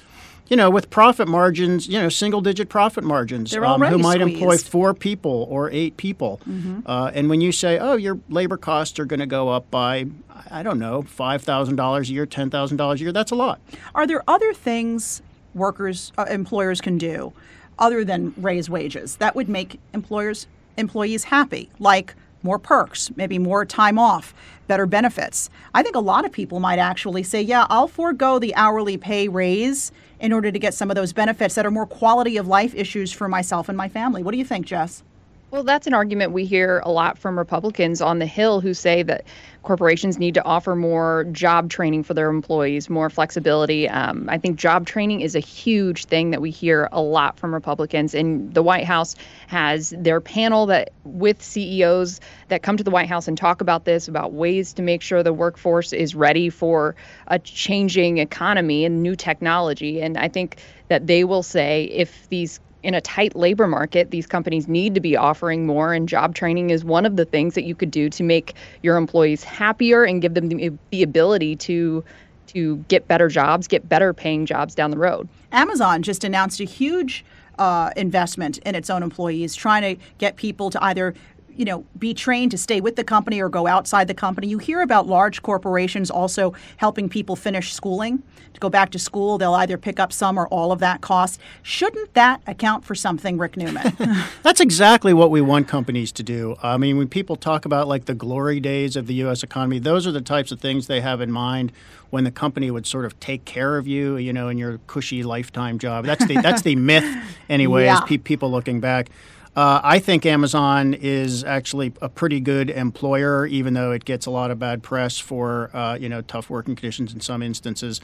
you 0.50 0.56
know, 0.56 0.70
with 0.70 0.90
profit 0.90 1.28
margins, 1.28 1.88
you 1.88 2.00
know, 2.00 2.10
single 2.10 2.42
digit 2.42 2.70
profit 2.70 3.04
margins, 3.04 3.56
um, 3.56 3.82
who 3.82 3.98
might 3.98 4.20
squeezed. 4.20 4.40
employ 4.40 4.58
four 4.58 4.94
people 4.94 5.48
or 5.50 5.70
eight 5.72 5.98
people. 5.98 6.40
Mm-hmm. 6.48 6.80
Uh, 6.86 7.12
and 7.14 7.30
when 7.30 7.42
you 7.42 7.52
say, 7.52 7.78
oh, 7.78 7.96
your 7.96 8.20
labor 8.30 8.58
costs 8.58 9.00
are 9.00 9.06
going 9.06 9.20
to 9.20 9.26
go 9.26 9.50
up 9.50 9.70
by, 9.70 10.06
I 10.50 10.64
don't 10.64 10.80
know, 10.80 11.04
$5,000 11.04 12.00
a 12.10 12.12
year, 12.12 12.26
$10,000 12.26 12.94
a 12.94 13.00
year, 13.00 13.12
that's 13.12 13.32
a 13.32 13.36
lot. 13.36 13.60
Are 13.94 14.08
there 14.08 14.24
other 14.28 14.54
things 14.54 15.22
workers, 15.54 16.12
uh, 16.18 16.26
employers 16.30 16.82
can 16.82 16.98
do 16.98 17.34
other 17.80 18.04
than 18.04 18.34
raise 18.38 18.70
wages 18.70 19.18
that 19.18 19.36
would 19.36 19.50
make 19.50 19.80
employers, 19.94 20.48
employees 20.78 21.26
happy? 21.26 21.70
Like 21.80 22.16
more 22.44 22.60
perks, 22.60 23.12
maybe 23.16 23.38
more 23.38 23.66
time 23.66 24.00
off, 24.00 24.34
better 24.68 24.86
benefits. 24.86 25.50
I 25.74 25.84
think 25.84 25.96
a 25.96 26.00
lot 26.00 26.26
of 26.26 26.32
people 26.32 26.60
might 26.60 26.80
actually 26.80 27.24
say, 27.24 27.42
yeah, 27.42 27.66
I'll 27.70 27.88
forego 27.88 28.40
the 28.40 28.56
hourly 28.56 28.98
pay 28.98 29.28
raise 29.28 29.92
in 30.20 30.34
order 30.34 30.52
to 30.52 30.60
get 30.60 30.74
some 30.74 30.90
of 30.90 30.96
those 30.96 31.14
benefits 31.14 31.56
that 31.56 31.66
are 31.66 31.72
more 31.72 31.86
quality 31.86 32.38
of 32.38 32.48
life 32.48 32.74
issues 32.76 33.12
for 33.12 33.28
myself 33.28 33.70
and 33.70 33.78
my 33.78 33.90
family. 33.90 34.24
What 34.24 34.32
do 34.32 34.38
you 34.38 34.46
think, 34.46 34.66
Jess? 34.66 35.04
Well, 35.50 35.64
that's 35.64 35.88
an 35.88 35.94
argument 35.94 36.34
we 36.34 36.44
hear 36.44 36.82
a 36.84 36.92
lot 36.92 37.18
from 37.18 37.38
Republicans 37.38 38.02
on 38.02 38.20
the 38.20 38.26
Hill 38.26 38.60
who 38.60 38.74
say 38.74 39.02
that 39.04 39.24
corporations 39.64 40.18
need 40.18 40.34
to 40.34 40.44
offer 40.44 40.76
more 40.76 41.26
job 41.32 41.70
training 41.70 42.04
for 42.04 42.14
their 42.14 42.30
employees, 42.30 42.90
more 42.90 43.10
flexibility. 43.10 43.88
Um, 43.88 44.28
I 44.30 44.40
think 44.40 44.58
job 44.58 44.86
training 44.86 45.22
is 45.22 45.36
a 45.36 45.40
huge 45.40 46.06
thing 46.06 46.32
that 46.32 46.42
we 46.42 46.52
hear 46.52 46.90
a 46.92 47.02
lot 47.02 47.40
from 47.40 47.54
Republicans. 47.54 48.14
And 48.14 48.54
the 48.54 48.62
White 48.62 48.84
House 48.84 49.16
has 49.48 49.94
their 49.98 50.20
panel 50.20 50.66
that 50.66 50.92
with 51.06 51.42
CEOs 51.42 52.20
that 52.50 52.62
come 52.62 52.76
to 52.76 52.84
the 52.84 52.92
White 52.92 53.08
House 53.08 53.30
and 53.30 53.38
talk 53.38 53.62
about 53.62 53.86
this, 53.86 54.10
about 54.10 54.34
ways 54.34 54.74
to 54.74 54.82
make 54.82 55.02
sure 55.02 55.24
the 55.24 55.32
workforce 55.32 55.94
is 55.94 56.14
ready 56.14 56.50
for 56.50 56.98
a 57.28 57.40
changing 57.40 58.18
economy 58.18 58.84
and 58.84 59.02
new 59.02 59.16
technology. 59.16 60.02
And 60.02 60.18
I 60.18 60.28
think 60.28 60.58
that 60.90 61.08
they 61.08 61.24
will 61.24 61.44
say 61.44 61.86
if 61.86 62.28
these 62.28 62.60
in 62.84 62.94
a 62.94 63.02
tight 63.02 63.36
labor 63.36 63.68
market, 63.68 64.12
these 64.12 64.28
companies 64.28 64.68
need 64.68 64.94
to 64.96 65.02
be 65.02 65.16
offering 65.18 65.66
more, 65.66 65.94
and 65.94 66.08
job 66.08 66.36
training 66.36 66.70
is 66.70 66.86
one 66.86 67.06
of 67.06 67.16
the 67.16 67.26
things 67.26 67.56
that 67.56 67.64
you 67.64 67.76
could 67.76 67.92
do 67.92 68.10
to 68.10 68.24
make 68.24 68.54
your 68.84 68.98
employees 68.98 69.44
happier 69.44 70.04
and 70.04 70.22
give 70.22 70.34
them 70.34 70.50
the, 70.50 70.72
the 70.92 71.04
ability 71.04 71.56
to 71.56 72.04
to 72.48 72.78
get 72.88 73.08
better 73.10 73.28
jobs, 73.28 73.68
get 73.68 73.90
better 73.90 74.14
paying 74.14 74.46
jobs 74.46 74.74
down 74.74 74.90
the 74.90 74.98
road. 74.98 75.28
Amazon 75.52 76.02
just 76.02 76.24
announced 76.24 76.62
a 76.62 76.64
huge 76.64 77.26
uh, 77.60 77.92
investment 77.98 78.58
in 78.60 78.74
its 78.74 78.90
own 78.90 79.04
employees, 79.04 79.54
trying 79.54 79.82
to 79.82 80.02
get 80.18 80.38
people 80.38 80.70
to 80.70 80.82
either 80.84 81.14
you 81.58 81.66
know, 81.66 81.86
be 81.98 82.14
trained 82.14 82.52
to 82.52 82.58
stay 82.58 82.80
with 82.80 82.96
the 82.96 83.04
company 83.04 83.42
or 83.42 83.50
go 83.50 83.68
outside 83.68 84.08
the 84.08 84.14
company. 84.14 84.48
You 84.48 84.60
hear 84.60 84.82
about 84.82 85.08
large 85.08 85.42
corporations 85.42 86.12
also 86.12 86.54
helping 86.78 87.10
people 87.10 87.36
finish 87.36 87.74
schooling. 87.74 88.22
To 88.54 88.60
go 88.60 88.70
back 88.70 88.90
to 88.92 89.00
school, 89.00 89.38
they'll 89.38 89.54
either 89.54 89.78
pick 89.78 90.00
up 90.00 90.12
some 90.12 90.38
or 90.38 90.48
all 90.48 90.72
of 90.72 90.80
that 90.80 91.02
cost. 91.02 91.40
Shouldn't 91.62 92.16
that 92.16 92.42
account 92.48 92.86
for 92.86 92.96
something, 92.96 93.38
Rick 93.38 93.56
Newman? 93.56 93.96
That's 94.44 94.60
exactly 94.60 95.14
what 95.14 95.30
we 95.30 95.42
want 95.42 95.68
companies 95.68 96.12
to 96.14 96.24
do. 96.24 96.56
I 96.64 96.78
mean, 96.78 96.98
when 96.98 97.08
people 97.08 97.36
talk 97.36 97.66
about 97.66 97.88
like 97.88 98.06
the 98.06 98.16
glory 98.16 98.60
days 98.60 98.96
of 98.96 99.06
the 99.06 99.14
U.S. 99.16 99.44
economy, 99.44 99.78
those 99.80 100.08
are 100.08 100.12
the 100.12 100.22
types 100.22 100.52
of 100.52 100.60
things 100.60 100.88
they 100.88 101.02
have 101.02 101.22
in 101.22 101.32
mind 101.32 101.72
when 102.10 102.24
the 102.24 102.32
company 102.32 102.72
would 102.72 102.88
sort 102.88 103.06
of 103.06 103.20
take 103.20 103.46
care 103.46 103.78
of 103.78 103.88
you, 103.88 104.18
you 104.18 104.32
know, 104.34 104.48
in 104.48 104.58
your 104.58 104.80
cushy 104.88 105.24
lifetime 105.24 105.78
job. 105.78 106.06
That's 106.06 106.26
the 106.26 106.36
that's 106.36 106.62
the 106.62 106.76
myth, 106.90 107.06
anyway. 107.50 107.86
Yeah. 107.86 108.00
Pe- 108.02 108.18
people 108.18 108.50
looking 108.50 108.80
back. 108.80 109.10
Uh, 109.58 109.82
I 109.84 109.98
think 109.98 110.24
Amazon 110.28 110.94
is 110.94 111.44
actually 111.44 111.92
a 112.00 112.10
pretty 112.10 112.40
good 112.40 112.70
employer, 112.70 113.48
even 113.48 113.74
though 113.74 113.92
it 113.92 114.06
gets 114.06 114.28
a 114.28 114.30
lot 114.30 114.52
of 114.52 114.60
bad 114.60 114.84
press 114.84 115.18
for 115.18 115.72
uh, 115.74 115.98
you 116.00 116.10
know 116.10 116.22
tough 116.22 116.52
working 116.52 116.76
conditions 116.76 117.12
in 117.12 117.22
some 117.22 117.42
instances. 117.42 118.00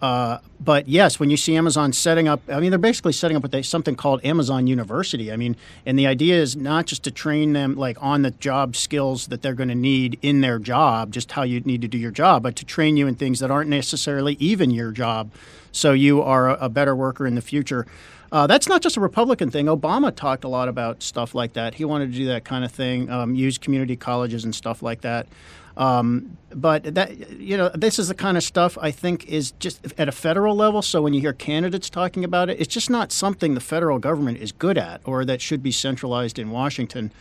Uh, 0.00 0.38
but 0.58 0.88
yes, 0.88 1.20
when 1.20 1.28
you 1.28 1.36
see 1.36 1.56
Amazon 1.56 1.92
setting 1.92 2.26
up, 2.26 2.40
I 2.48 2.58
mean, 2.58 2.70
they're 2.70 2.78
basically 2.78 3.12
setting 3.12 3.36
up 3.36 3.50
they, 3.50 3.60
something 3.60 3.96
called 3.96 4.24
Amazon 4.24 4.66
University. 4.66 5.30
I 5.30 5.36
mean, 5.36 5.56
and 5.84 5.98
the 5.98 6.06
idea 6.06 6.36
is 6.36 6.56
not 6.56 6.86
just 6.86 7.04
to 7.04 7.10
train 7.10 7.52
them 7.52 7.76
like 7.76 8.02
on 8.02 8.22
the 8.22 8.30
job 8.30 8.74
skills 8.74 9.26
that 9.26 9.42
they're 9.42 9.54
going 9.54 9.68
to 9.68 9.74
need 9.74 10.18
in 10.22 10.40
their 10.40 10.58
job, 10.58 11.12
just 11.12 11.32
how 11.32 11.42
you 11.42 11.60
need 11.60 11.82
to 11.82 11.88
do 11.88 11.98
your 11.98 12.12
job, 12.12 12.42
but 12.42 12.56
to 12.56 12.64
train 12.64 12.96
you 12.96 13.06
in 13.06 13.14
things 13.14 13.40
that 13.40 13.50
aren't 13.50 13.68
necessarily 13.68 14.38
even 14.40 14.70
your 14.70 14.90
job, 14.90 15.30
so 15.70 15.92
you 15.92 16.22
are 16.22 16.48
a 16.48 16.70
better 16.70 16.96
worker 16.96 17.26
in 17.26 17.34
the 17.34 17.42
future. 17.42 17.86
Uh, 18.34 18.48
that's 18.48 18.66
not 18.68 18.82
just 18.82 18.96
a 18.96 19.00
Republican 19.00 19.48
thing. 19.48 19.66
Obama 19.66 20.12
talked 20.12 20.42
a 20.42 20.48
lot 20.48 20.68
about 20.68 21.04
stuff 21.04 21.36
like 21.36 21.52
that. 21.52 21.72
He 21.72 21.84
wanted 21.84 22.10
to 22.10 22.18
do 22.18 22.26
that 22.26 22.44
kind 22.44 22.64
of 22.64 22.72
thing, 22.72 23.08
um, 23.08 23.36
use 23.36 23.58
community 23.58 23.94
colleges 23.94 24.44
and 24.44 24.52
stuff 24.52 24.82
like 24.82 25.02
that. 25.02 25.28
Um, 25.76 26.36
but 26.50 26.96
that 26.96 27.30
you 27.30 27.56
know, 27.56 27.68
this 27.68 27.96
is 27.96 28.08
the 28.08 28.14
kind 28.14 28.36
of 28.36 28.42
stuff 28.42 28.76
I 28.82 28.90
think 28.90 29.28
is 29.28 29.52
just 29.52 29.86
at 29.98 30.08
a 30.08 30.12
federal 30.12 30.56
level. 30.56 30.82
So 30.82 31.00
when 31.00 31.14
you 31.14 31.20
hear 31.20 31.32
candidates 31.32 31.88
talking 31.88 32.24
about 32.24 32.50
it, 32.50 32.60
it's 32.60 32.74
just 32.74 32.90
not 32.90 33.12
something 33.12 33.54
the 33.54 33.60
federal 33.60 34.00
government 34.00 34.38
is 34.38 34.50
good 34.50 34.78
at, 34.78 35.00
or 35.04 35.24
that 35.24 35.40
should 35.40 35.62
be 35.62 35.70
centralized 35.70 36.36
in 36.36 36.50
Washington. 36.50 37.12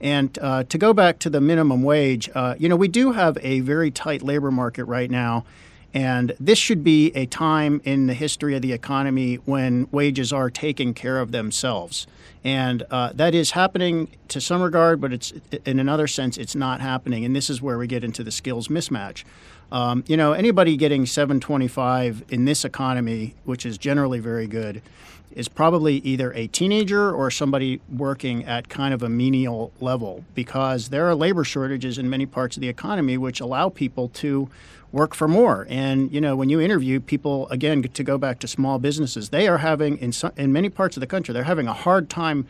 And 0.00 0.38
uh, 0.40 0.62
to 0.62 0.78
go 0.78 0.92
back 0.92 1.18
to 1.20 1.30
the 1.30 1.40
minimum 1.40 1.82
wage, 1.82 2.30
uh, 2.32 2.54
you 2.60 2.68
know, 2.68 2.76
we 2.76 2.86
do 2.86 3.10
have 3.10 3.36
a 3.42 3.58
very 3.58 3.90
tight 3.90 4.22
labor 4.22 4.52
market 4.52 4.84
right 4.84 5.10
now. 5.10 5.44
And 5.92 6.34
this 6.38 6.58
should 6.58 6.84
be 6.84 7.10
a 7.16 7.26
time 7.26 7.80
in 7.84 8.06
the 8.06 8.14
history 8.14 8.54
of 8.54 8.62
the 8.62 8.72
economy 8.72 9.36
when 9.44 9.88
wages 9.90 10.32
are 10.32 10.48
taking 10.48 10.94
care 10.94 11.18
of 11.18 11.32
themselves. 11.32 12.06
And 12.44 12.84
uh, 12.90 13.12
that 13.14 13.34
is 13.34 13.52
happening 13.52 14.08
to 14.28 14.40
some 14.40 14.62
regard, 14.62 15.00
but 15.00 15.12
it's 15.12 15.32
in 15.64 15.78
another 15.78 16.06
sense, 16.06 16.38
it's 16.38 16.54
not 16.54 16.80
happening. 16.80 17.24
And 17.24 17.34
this 17.34 17.50
is 17.50 17.60
where 17.60 17.76
we 17.76 17.86
get 17.86 18.04
into 18.04 18.22
the 18.22 18.30
skills 18.30 18.68
mismatch. 18.68 19.24
Um, 19.72 20.04
you 20.06 20.16
know, 20.16 20.32
anybody 20.32 20.76
getting 20.76 21.06
725 21.06 22.24
in 22.28 22.44
this 22.44 22.64
economy, 22.64 23.34
which 23.44 23.66
is 23.66 23.78
generally 23.78 24.18
very 24.18 24.46
good, 24.46 24.82
is 25.32 25.48
probably 25.48 25.96
either 25.98 26.32
a 26.32 26.46
teenager 26.48 27.12
or 27.12 27.30
somebody 27.30 27.80
working 27.88 28.44
at 28.44 28.68
kind 28.68 28.92
of 28.92 29.02
a 29.02 29.08
menial 29.08 29.72
level 29.80 30.24
because 30.34 30.88
there 30.88 31.08
are 31.08 31.14
labor 31.14 31.44
shortages 31.44 31.98
in 31.98 32.10
many 32.10 32.26
parts 32.26 32.56
of 32.56 32.60
the 32.60 32.68
economy 32.68 33.16
which 33.16 33.40
allow 33.40 33.68
people 33.68 34.08
to 34.08 34.48
work 34.92 35.14
for 35.14 35.28
more. 35.28 35.66
And 35.70 36.12
you 36.12 36.20
know, 36.20 36.34
when 36.34 36.48
you 36.48 36.60
interview 36.60 37.00
people, 37.00 37.48
again, 37.48 37.82
to 37.82 38.02
go 38.02 38.18
back 38.18 38.38
to 38.40 38.48
small 38.48 38.78
businesses, 38.78 39.28
they 39.28 39.46
are 39.46 39.58
having 39.58 39.98
in 39.98 40.12
some, 40.12 40.32
in 40.36 40.52
many 40.52 40.68
parts 40.68 40.96
of 40.96 41.00
the 41.00 41.06
country, 41.06 41.32
they're 41.32 41.44
having 41.44 41.68
a 41.68 41.72
hard 41.72 42.10
time 42.10 42.46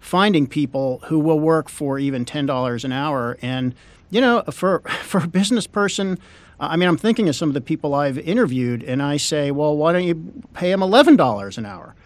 finding 0.00 0.46
people 0.46 1.00
who 1.04 1.18
will 1.18 1.38
work 1.38 1.68
for 1.68 1.98
even 1.98 2.24
ten 2.24 2.46
dollars 2.46 2.84
an 2.84 2.92
hour. 2.92 3.36
And 3.42 3.74
you 4.10 4.20
know, 4.20 4.42
for 4.50 4.80
for 5.02 5.22
a 5.24 5.28
business 5.28 5.66
person. 5.66 6.18
I 6.60 6.76
mean, 6.76 6.88
I'm 6.88 6.96
thinking 6.96 7.28
of 7.28 7.34
some 7.34 7.48
of 7.50 7.54
the 7.54 7.60
people 7.60 7.92
I've 7.92 8.18
interviewed, 8.18 8.84
and 8.84 9.02
I 9.02 9.16
say, 9.16 9.50
well, 9.50 9.76
why 9.76 9.92
don't 9.92 10.04
you 10.04 10.44
pay 10.54 10.70
them 10.70 10.78
$11 10.78 11.58
an 11.58 11.66
hour? 11.66 11.96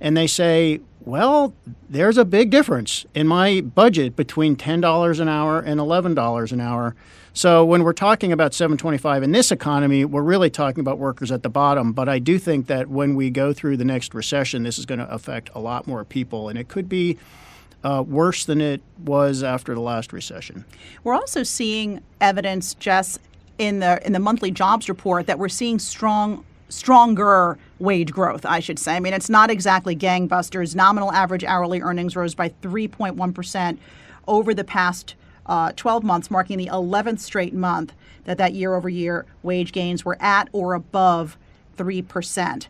And 0.00 0.16
they 0.16 0.26
say, 0.26 0.80
well, 1.00 1.54
there's 1.88 2.18
a 2.18 2.24
big 2.24 2.50
difference 2.50 3.06
in 3.14 3.26
my 3.26 3.60
budget 3.62 4.14
between 4.14 4.56
$10 4.56 5.20
an 5.20 5.28
hour 5.28 5.58
and 5.58 5.80
$11 5.80 6.52
an 6.52 6.60
hour. 6.60 6.94
So 7.32 7.64
when 7.64 7.82
we're 7.82 7.92
talking 7.92 8.32
about 8.32 8.52
725 8.52 9.22
in 9.22 9.32
this 9.32 9.50
economy, 9.50 10.04
we're 10.04 10.22
really 10.22 10.50
talking 10.50 10.80
about 10.80 10.98
workers 10.98 11.32
at 11.32 11.42
the 11.42 11.48
bottom. 11.48 11.92
But 11.92 12.08
I 12.08 12.18
do 12.18 12.38
think 12.38 12.66
that 12.66 12.88
when 12.88 13.14
we 13.14 13.30
go 13.30 13.52
through 13.52 13.76
the 13.76 13.84
next 13.84 14.12
recession, 14.12 14.64
this 14.64 14.78
is 14.78 14.86
going 14.86 14.98
to 14.98 15.10
affect 15.10 15.50
a 15.54 15.60
lot 15.60 15.86
more 15.86 16.04
people, 16.04 16.48
and 16.48 16.58
it 16.58 16.68
could 16.68 16.88
be. 16.88 17.16
Uh, 17.84 18.02
worse 18.02 18.44
than 18.44 18.60
it 18.60 18.82
was 19.04 19.44
after 19.44 19.72
the 19.72 19.80
last 19.80 20.12
recession. 20.12 20.64
We're 21.04 21.14
also 21.14 21.44
seeing 21.44 22.02
evidence, 22.20 22.74
Jess, 22.74 23.20
in 23.56 23.78
the 23.78 24.04
in 24.04 24.12
the 24.12 24.18
monthly 24.18 24.50
jobs 24.50 24.88
report 24.88 25.28
that 25.28 25.38
we're 25.38 25.48
seeing 25.48 25.78
strong 25.78 26.44
stronger 26.68 27.56
wage 27.78 28.12
growth, 28.12 28.44
I 28.44 28.60
should 28.60 28.78
say. 28.78 28.96
I 28.96 29.00
mean, 29.00 29.14
it's 29.14 29.30
not 29.30 29.50
exactly 29.50 29.94
gangbusters. 29.94 30.74
Nominal 30.74 31.12
average 31.12 31.44
hourly 31.44 31.80
earnings 31.80 32.16
rose 32.16 32.34
by 32.34 32.50
3.1% 32.62 33.78
over 34.26 34.54
the 34.54 34.64
past 34.64 35.14
uh, 35.46 35.72
12 35.76 36.04
months, 36.04 36.30
marking 36.30 36.58
the 36.58 36.66
11th 36.66 37.20
straight 37.20 37.54
month 37.54 37.94
that 38.24 38.38
that 38.38 38.52
year 38.52 38.74
over 38.74 38.88
year 38.88 39.24
wage 39.42 39.72
gains 39.72 40.04
were 40.04 40.18
at 40.20 40.48
or 40.52 40.74
above 40.74 41.38
3%. 41.76 42.66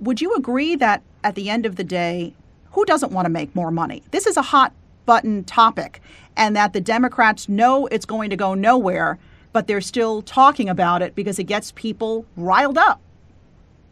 Would 0.00 0.20
you 0.20 0.34
agree 0.34 0.74
that 0.76 1.02
at 1.22 1.34
the 1.34 1.50
end 1.50 1.66
of 1.66 1.76
the 1.76 1.84
day, 1.84 2.34
who 2.72 2.84
doesn't 2.84 3.12
want 3.12 3.26
to 3.26 3.30
make 3.30 3.54
more 3.54 3.70
money? 3.70 4.02
This 4.10 4.26
is 4.26 4.36
a 4.36 4.42
hot 4.42 4.72
button 5.04 5.44
topic, 5.44 6.00
and 6.36 6.56
that 6.56 6.72
the 6.72 6.80
Democrats 6.80 7.48
know 7.48 7.86
it's 7.88 8.06
going 8.06 8.30
to 8.30 8.36
go 8.36 8.54
nowhere, 8.54 9.18
but 9.52 9.66
they're 9.66 9.80
still 9.80 10.22
talking 10.22 10.68
about 10.68 11.02
it 11.02 11.14
because 11.14 11.38
it 11.38 11.44
gets 11.44 11.72
people 11.72 12.24
riled 12.36 12.78
up. 12.78 13.00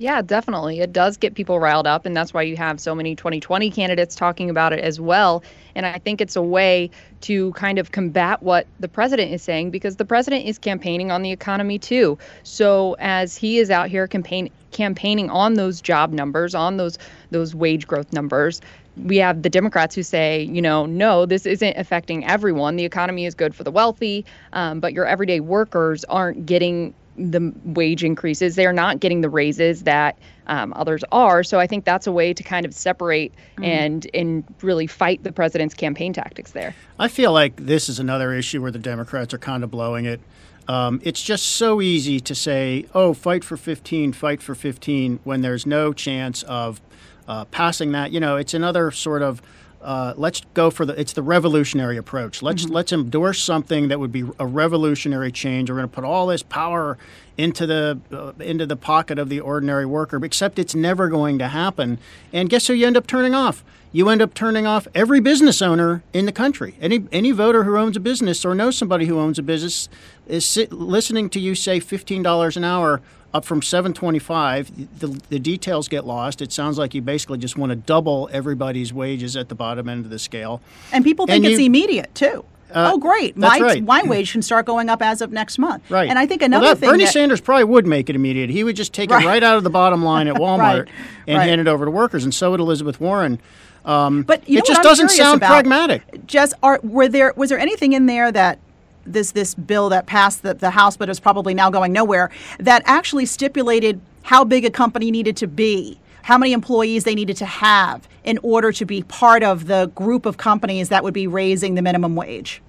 Yeah, 0.00 0.22
definitely. 0.22 0.80
It 0.80 0.94
does 0.94 1.18
get 1.18 1.34
people 1.34 1.60
riled 1.60 1.86
up, 1.86 2.06
and 2.06 2.16
that's 2.16 2.32
why 2.32 2.40
you 2.40 2.56
have 2.56 2.80
so 2.80 2.94
many 2.94 3.14
2020 3.14 3.70
candidates 3.70 4.14
talking 4.14 4.48
about 4.48 4.72
it 4.72 4.80
as 4.80 4.98
well. 4.98 5.44
And 5.74 5.84
I 5.84 5.98
think 5.98 6.22
it's 6.22 6.36
a 6.36 6.42
way 6.42 6.88
to 7.22 7.52
kind 7.52 7.78
of 7.78 7.92
combat 7.92 8.42
what 8.42 8.66
the 8.78 8.88
president 8.88 9.30
is 9.30 9.42
saying 9.42 9.70
because 9.70 9.96
the 9.96 10.06
president 10.06 10.46
is 10.46 10.58
campaigning 10.58 11.10
on 11.10 11.20
the 11.20 11.30
economy 11.32 11.78
too. 11.78 12.16
So 12.44 12.96
as 12.98 13.36
he 13.36 13.58
is 13.58 13.70
out 13.70 13.90
here 13.90 14.08
campaign, 14.08 14.48
campaigning 14.70 15.28
on 15.28 15.54
those 15.54 15.82
job 15.82 16.12
numbers, 16.12 16.54
on 16.54 16.78
those 16.78 16.96
those 17.30 17.54
wage 17.54 17.86
growth 17.86 18.10
numbers, 18.10 18.62
we 18.96 19.18
have 19.18 19.42
the 19.42 19.50
Democrats 19.50 19.94
who 19.94 20.02
say, 20.02 20.42
you 20.44 20.62
know, 20.62 20.86
no, 20.86 21.26
this 21.26 21.44
isn't 21.44 21.76
affecting 21.76 22.24
everyone. 22.26 22.76
The 22.76 22.84
economy 22.86 23.26
is 23.26 23.34
good 23.34 23.54
for 23.54 23.64
the 23.64 23.70
wealthy, 23.70 24.24
um, 24.54 24.80
but 24.80 24.94
your 24.94 25.04
everyday 25.04 25.40
workers 25.40 26.04
aren't 26.04 26.46
getting 26.46 26.94
the 27.20 27.52
wage 27.64 28.02
increases. 28.02 28.56
They're 28.56 28.72
not 28.72 29.00
getting 29.00 29.20
the 29.20 29.28
raises 29.28 29.84
that 29.84 30.18
um, 30.46 30.72
others 30.74 31.04
are. 31.12 31.44
So 31.44 31.60
I 31.60 31.66
think 31.66 31.84
that's 31.84 32.06
a 32.06 32.12
way 32.12 32.32
to 32.32 32.42
kind 32.42 32.64
of 32.66 32.74
separate 32.74 33.32
mm. 33.56 33.64
and 33.64 34.06
and 34.14 34.44
really 34.62 34.86
fight 34.86 35.22
the 35.22 35.32
president's 35.32 35.74
campaign 35.74 36.12
tactics 36.12 36.52
there. 36.52 36.74
I 36.98 37.08
feel 37.08 37.32
like 37.32 37.56
this 37.56 37.88
is 37.88 37.98
another 37.98 38.32
issue 38.32 38.60
where 38.62 38.70
the 38.72 38.78
Democrats 38.78 39.34
are 39.34 39.38
kind 39.38 39.62
of 39.62 39.70
blowing 39.70 40.06
it. 40.06 40.20
Um, 40.68 41.00
it's 41.02 41.22
just 41.22 41.44
so 41.44 41.80
easy 41.80 42.20
to 42.20 42.34
say, 42.34 42.86
"Oh, 42.94 43.12
fight 43.14 43.44
for 43.44 43.56
15, 43.56 44.12
fight 44.12 44.42
for 44.42 44.54
15," 44.54 45.20
when 45.24 45.40
there's 45.40 45.66
no 45.66 45.92
chance 45.92 46.42
of 46.44 46.80
uh, 47.28 47.44
passing 47.46 47.92
that. 47.92 48.12
You 48.12 48.20
know, 48.20 48.36
it's 48.36 48.54
another 48.54 48.90
sort 48.90 49.22
of 49.22 49.42
uh, 49.82 50.14
let's 50.16 50.42
go 50.54 50.70
for 50.70 50.84
the 50.84 50.98
it's 51.00 51.12
the 51.12 51.22
revolutionary 51.22 51.96
approach. 51.96 52.42
Let's 52.42 52.64
mm-hmm. 52.64 52.74
let's 52.74 52.92
endorse 52.92 53.42
something 53.42 53.88
that 53.88 53.98
would 53.98 54.12
be 54.12 54.24
a 54.38 54.46
revolutionary 54.46 55.32
change. 55.32 55.70
We're 55.70 55.76
going 55.76 55.88
to 55.88 55.94
put 55.94 56.04
all 56.04 56.26
this 56.26 56.42
power 56.42 56.98
into 57.38 57.66
the 57.66 58.00
uh, 58.12 58.32
into 58.42 58.66
the 58.66 58.76
pocket 58.76 59.18
of 59.18 59.28
the 59.28 59.40
ordinary 59.40 59.86
worker, 59.86 60.22
except 60.24 60.58
it's 60.58 60.74
never 60.74 61.08
going 61.08 61.38
to 61.38 61.48
happen. 61.48 61.98
And 62.32 62.50
guess 62.50 62.66
who 62.66 62.74
you 62.74 62.86
end 62.86 62.96
up 62.96 63.06
turning 63.06 63.34
off? 63.34 63.64
You 63.92 64.08
end 64.08 64.22
up 64.22 64.34
turning 64.34 64.66
off 64.66 64.86
every 64.94 65.20
business 65.20 65.60
owner 65.60 66.02
in 66.12 66.26
the 66.26 66.32
country. 66.32 66.76
Any 66.80 67.06
any 67.10 67.32
voter 67.32 67.64
who 67.64 67.76
owns 67.76 67.96
a 67.96 68.00
business 68.00 68.44
or 68.44 68.54
knows 68.54 68.76
somebody 68.76 69.06
who 69.06 69.18
owns 69.18 69.38
a 69.38 69.42
business 69.42 69.88
is 70.28 70.46
sit, 70.46 70.72
listening 70.72 71.28
to 71.30 71.40
you 71.40 71.54
say 71.54 71.80
fifteen 71.80 72.22
dollars 72.22 72.56
an 72.56 72.64
hour 72.64 73.00
up 73.32 73.44
from 73.44 73.62
725 73.62 74.98
the, 74.98 75.06
the 75.28 75.38
details 75.38 75.86
get 75.86 76.04
lost 76.04 76.42
it 76.42 76.50
sounds 76.50 76.78
like 76.78 76.94
you 76.94 77.00
basically 77.00 77.38
just 77.38 77.56
want 77.56 77.70
to 77.70 77.76
double 77.76 78.28
everybody's 78.32 78.92
wages 78.92 79.36
at 79.36 79.48
the 79.48 79.54
bottom 79.54 79.88
end 79.88 80.04
of 80.04 80.10
the 80.10 80.18
scale 80.18 80.60
and 80.90 81.04
people 81.04 81.28
think 81.28 81.44
and 81.44 81.46
it's 81.46 81.60
you, 81.60 81.66
immediate 81.66 82.12
too 82.12 82.44
uh, 82.72 82.92
oh, 82.94 82.98
great! 82.98 83.36
My 83.36 83.58
right. 83.58 83.82
my 83.82 84.02
wage 84.02 84.32
can 84.32 84.42
start 84.42 84.66
going 84.66 84.88
up 84.88 85.02
as 85.02 85.20
of 85.20 85.32
next 85.32 85.58
month. 85.58 85.90
Right. 85.90 86.08
And 86.08 86.18
I 86.18 86.26
think 86.26 86.42
another 86.42 86.66
well, 86.66 86.74
that, 86.74 86.80
thing 86.80 86.90
Bernie 86.90 87.04
that, 87.04 87.12
Sanders 87.12 87.40
probably 87.40 87.64
would 87.64 87.86
make 87.86 88.08
it 88.08 88.16
immediate. 88.16 88.50
He 88.50 88.64
would 88.64 88.76
just 88.76 88.92
take 88.92 89.10
right. 89.10 89.24
it 89.24 89.26
right 89.26 89.42
out 89.42 89.56
of 89.56 89.64
the 89.64 89.70
bottom 89.70 90.04
line 90.04 90.28
at 90.28 90.34
Walmart 90.40 90.86
right. 90.86 90.88
and 91.26 91.42
hand 91.42 91.60
it 91.60 91.68
over 91.68 91.84
to 91.84 91.90
workers, 91.90 92.24
and 92.24 92.32
so 92.34 92.52
would 92.52 92.60
Elizabeth 92.60 93.00
Warren. 93.00 93.40
Um, 93.84 94.22
but 94.22 94.42
it 94.46 94.64
just 94.66 94.82
doesn't 94.82 95.10
sound 95.10 95.38
about, 95.38 95.48
pragmatic. 95.48 96.26
Just 96.26 96.54
are 96.62 96.80
were 96.82 97.08
there 97.08 97.32
was 97.36 97.50
there 97.50 97.58
anything 97.58 97.92
in 97.92 98.06
there 98.06 98.30
that 98.30 98.58
this 99.06 99.32
this 99.32 99.54
bill 99.54 99.88
that 99.88 100.06
passed 100.06 100.42
the, 100.42 100.54
the 100.54 100.70
House, 100.70 100.96
but 100.96 101.08
is 101.08 101.20
probably 101.20 101.54
now 101.54 101.70
going 101.70 101.92
nowhere, 101.92 102.30
that 102.58 102.82
actually 102.84 103.26
stipulated 103.26 104.00
how 104.22 104.44
big 104.44 104.64
a 104.64 104.70
company 104.70 105.10
needed 105.10 105.36
to 105.38 105.46
be, 105.46 105.98
how 106.22 106.36
many 106.36 106.52
employees 106.52 107.04
they 107.04 107.14
needed 107.14 107.36
to 107.38 107.46
have 107.46 108.06
in 108.24 108.38
order 108.42 108.70
to 108.72 108.84
be 108.84 109.02
part 109.04 109.42
of 109.42 109.66
the 109.66 109.86
group 109.94 110.26
of 110.26 110.36
companies 110.36 110.90
that 110.90 111.02
would 111.02 111.14
be 111.14 111.26
raising 111.26 111.74
the 111.74 111.82
minimum 111.82 112.14
wage. 112.14 112.60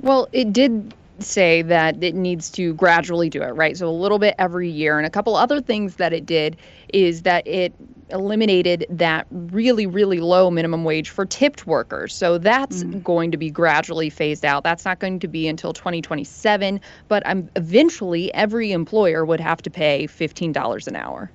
Well, 0.00 0.28
it 0.32 0.52
did 0.52 0.94
say 1.18 1.60
that 1.62 2.02
it 2.02 2.14
needs 2.14 2.48
to 2.50 2.72
gradually 2.74 3.28
do 3.28 3.42
it, 3.42 3.50
right? 3.50 3.76
So 3.76 3.88
a 3.88 3.90
little 3.90 4.18
bit 4.18 4.34
every 4.38 4.70
year. 4.70 4.96
And 4.96 5.06
a 5.06 5.10
couple 5.10 5.36
other 5.36 5.60
things 5.60 5.96
that 5.96 6.14
it 6.14 6.24
did 6.24 6.56
is 6.94 7.22
that 7.22 7.46
it 7.46 7.74
eliminated 8.12 8.86
that 8.90 9.26
really, 9.30 9.86
really 9.86 10.20
low 10.20 10.50
minimum 10.50 10.84
wage 10.84 11.10
for 11.10 11.24
tipped 11.24 11.66
workers. 11.66 12.14
So 12.14 12.38
that's 12.38 12.84
mm. 12.84 13.02
going 13.02 13.30
to 13.30 13.36
be 13.36 13.50
gradually 13.50 14.10
phased 14.10 14.44
out. 14.44 14.64
That's 14.64 14.84
not 14.84 14.98
going 14.98 15.20
to 15.20 15.28
be 15.28 15.48
until 15.48 15.72
2027, 15.72 16.80
but 17.08 17.22
um, 17.26 17.48
eventually 17.56 18.32
every 18.34 18.72
employer 18.72 19.24
would 19.24 19.40
have 19.40 19.62
to 19.62 19.70
pay 19.70 20.06
$15 20.06 20.86
an 20.86 20.96
hour. 20.96 21.30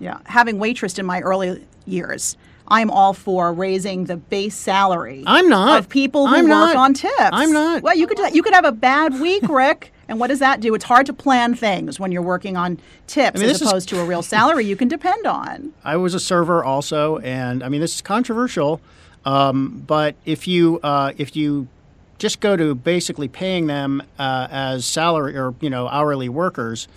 Yeah, 0.00 0.18
having 0.26 0.58
waitressed 0.58 0.98
in 0.98 1.06
my 1.06 1.20
early 1.20 1.66
years, 1.86 2.36
I'm 2.68 2.90
all 2.90 3.14
for 3.14 3.52
raising 3.52 4.04
the 4.04 4.16
base 4.16 4.54
salary. 4.54 5.24
I'm 5.26 5.48
not 5.48 5.78
of 5.78 5.88
people 5.88 6.26
who 6.26 6.36
I'm 6.36 6.44
work 6.44 6.74
not. 6.74 6.76
on 6.76 6.94
tips. 6.94 7.14
I'm 7.18 7.52
not. 7.52 7.82
Well, 7.82 7.96
you 7.96 8.06
could 8.06 8.34
you 8.34 8.42
could 8.42 8.54
have 8.54 8.64
a 8.64 8.72
bad 8.72 9.18
week, 9.20 9.48
Rick. 9.48 9.92
And 10.08 10.18
what 10.18 10.28
does 10.28 10.38
that 10.38 10.60
do? 10.60 10.74
It's 10.74 10.84
hard 10.84 11.06
to 11.06 11.12
plan 11.12 11.54
things 11.54 12.00
when 12.00 12.10
you're 12.10 12.22
working 12.22 12.56
on 12.56 12.80
tips 13.06 13.38
I 13.38 13.42
mean, 13.42 13.50
as 13.50 13.60
opposed 13.60 13.76
is, 13.76 13.86
to 13.86 14.00
a 14.00 14.04
real 14.04 14.22
salary 14.22 14.64
you 14.64 14.74
can 14.74 14.88
depend 14.88 15.26
on. 15.26 15.74
I 15.84 15.96
was 15.96 16.14
a 16.14 16.20
server 16.20 16.64
also, 16.64 17.18
and 17.18 17.62
I 17.62 17.68
mean 17.68 17.80
this 17.80 17.96
is 17.96 18.00
controversial, 18.00 18.80
um, 19.24 19.84
but 19.86 20.16
if 20.24 20.48
you 20.48 20.80
uh, 20.82 21.12
if 21.18 21.36
you 21.36 21.68
just 22.16 22.40
go 22.40 22.56
to 22.56 22.74
basically 22.74 23.28
paying 23.28 23.66
them 23.68 24.02
uh, 24.18 24.48
as 24.50 24.86
salary 24.86 25.36
or 25.36 25.54
you 25.60 25.70
know 25.70 25.88
hourly 25.88 26.28
workers. 26.28 26.88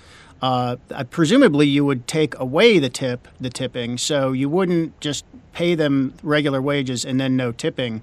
Uh, 0.41 0.75
presumably, 1.11 1.67
you 1.67 1.85
would 1.85 2.07
take 2.07 2.35
away 2.39 2.79
the 2.79 2.89
tip, 2.89 3.27
the 3.39 3.47
tipping, 3.51 3.95
so 3.95 4.31
you 4.31 4.49
wouldn't 4.49 4.99
just 4.99 5.23
pay 5.53 5.75
them 5.75 6.15
regular 6.23 6.59
wages 6.59 7.05
and 7.05 7.21
then 7.21 7.35
no 7.37 7.51
tipping 7.51 8.01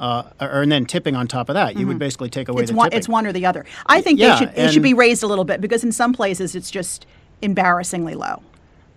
uh, 0.00 0.22
or 0.40 0.62
and 0.62 0.72
then 0.72 0.86
tipping 0.86 1.14
on 1.14 1.28
top 1.28 1.48
of 1.48 1.54
that. 1.54 1.74
You 1.74 1.80
mm-hmm. 1.80 1.88
would 1.88 1.98
basically 1.98 2.30
take 2.30 2.48
away 2.48 2.62
it's 2.62 2.70
the 2.72 2.76
one, 2.76 2.86
tipping. 2.86 2.98
It's 2.98 3.08
one 3.08 3.26
or 3.26 3.32
the 3.32 3.46
other. 3.46 3.64
I 3.86 4.00
think 4.00 4.18
yeah, 4.18 4.30
they 4.30 4.38
should 4.38 4.58
it 4.58 4.72
should 4.72 4.82
be 4.82 4.94
raised 4.94 5.22
a 5.22 5.26
little 5.26 5.44
bit 5.44 5.60
because 5.60 5.84
in 5.84 5.92
some 5.92 6.12
places 6.12 6.56
it's 6.56 6.70
just 6.70 7.06
embarrassingly 7.42 8.14
low. 8.14 8.42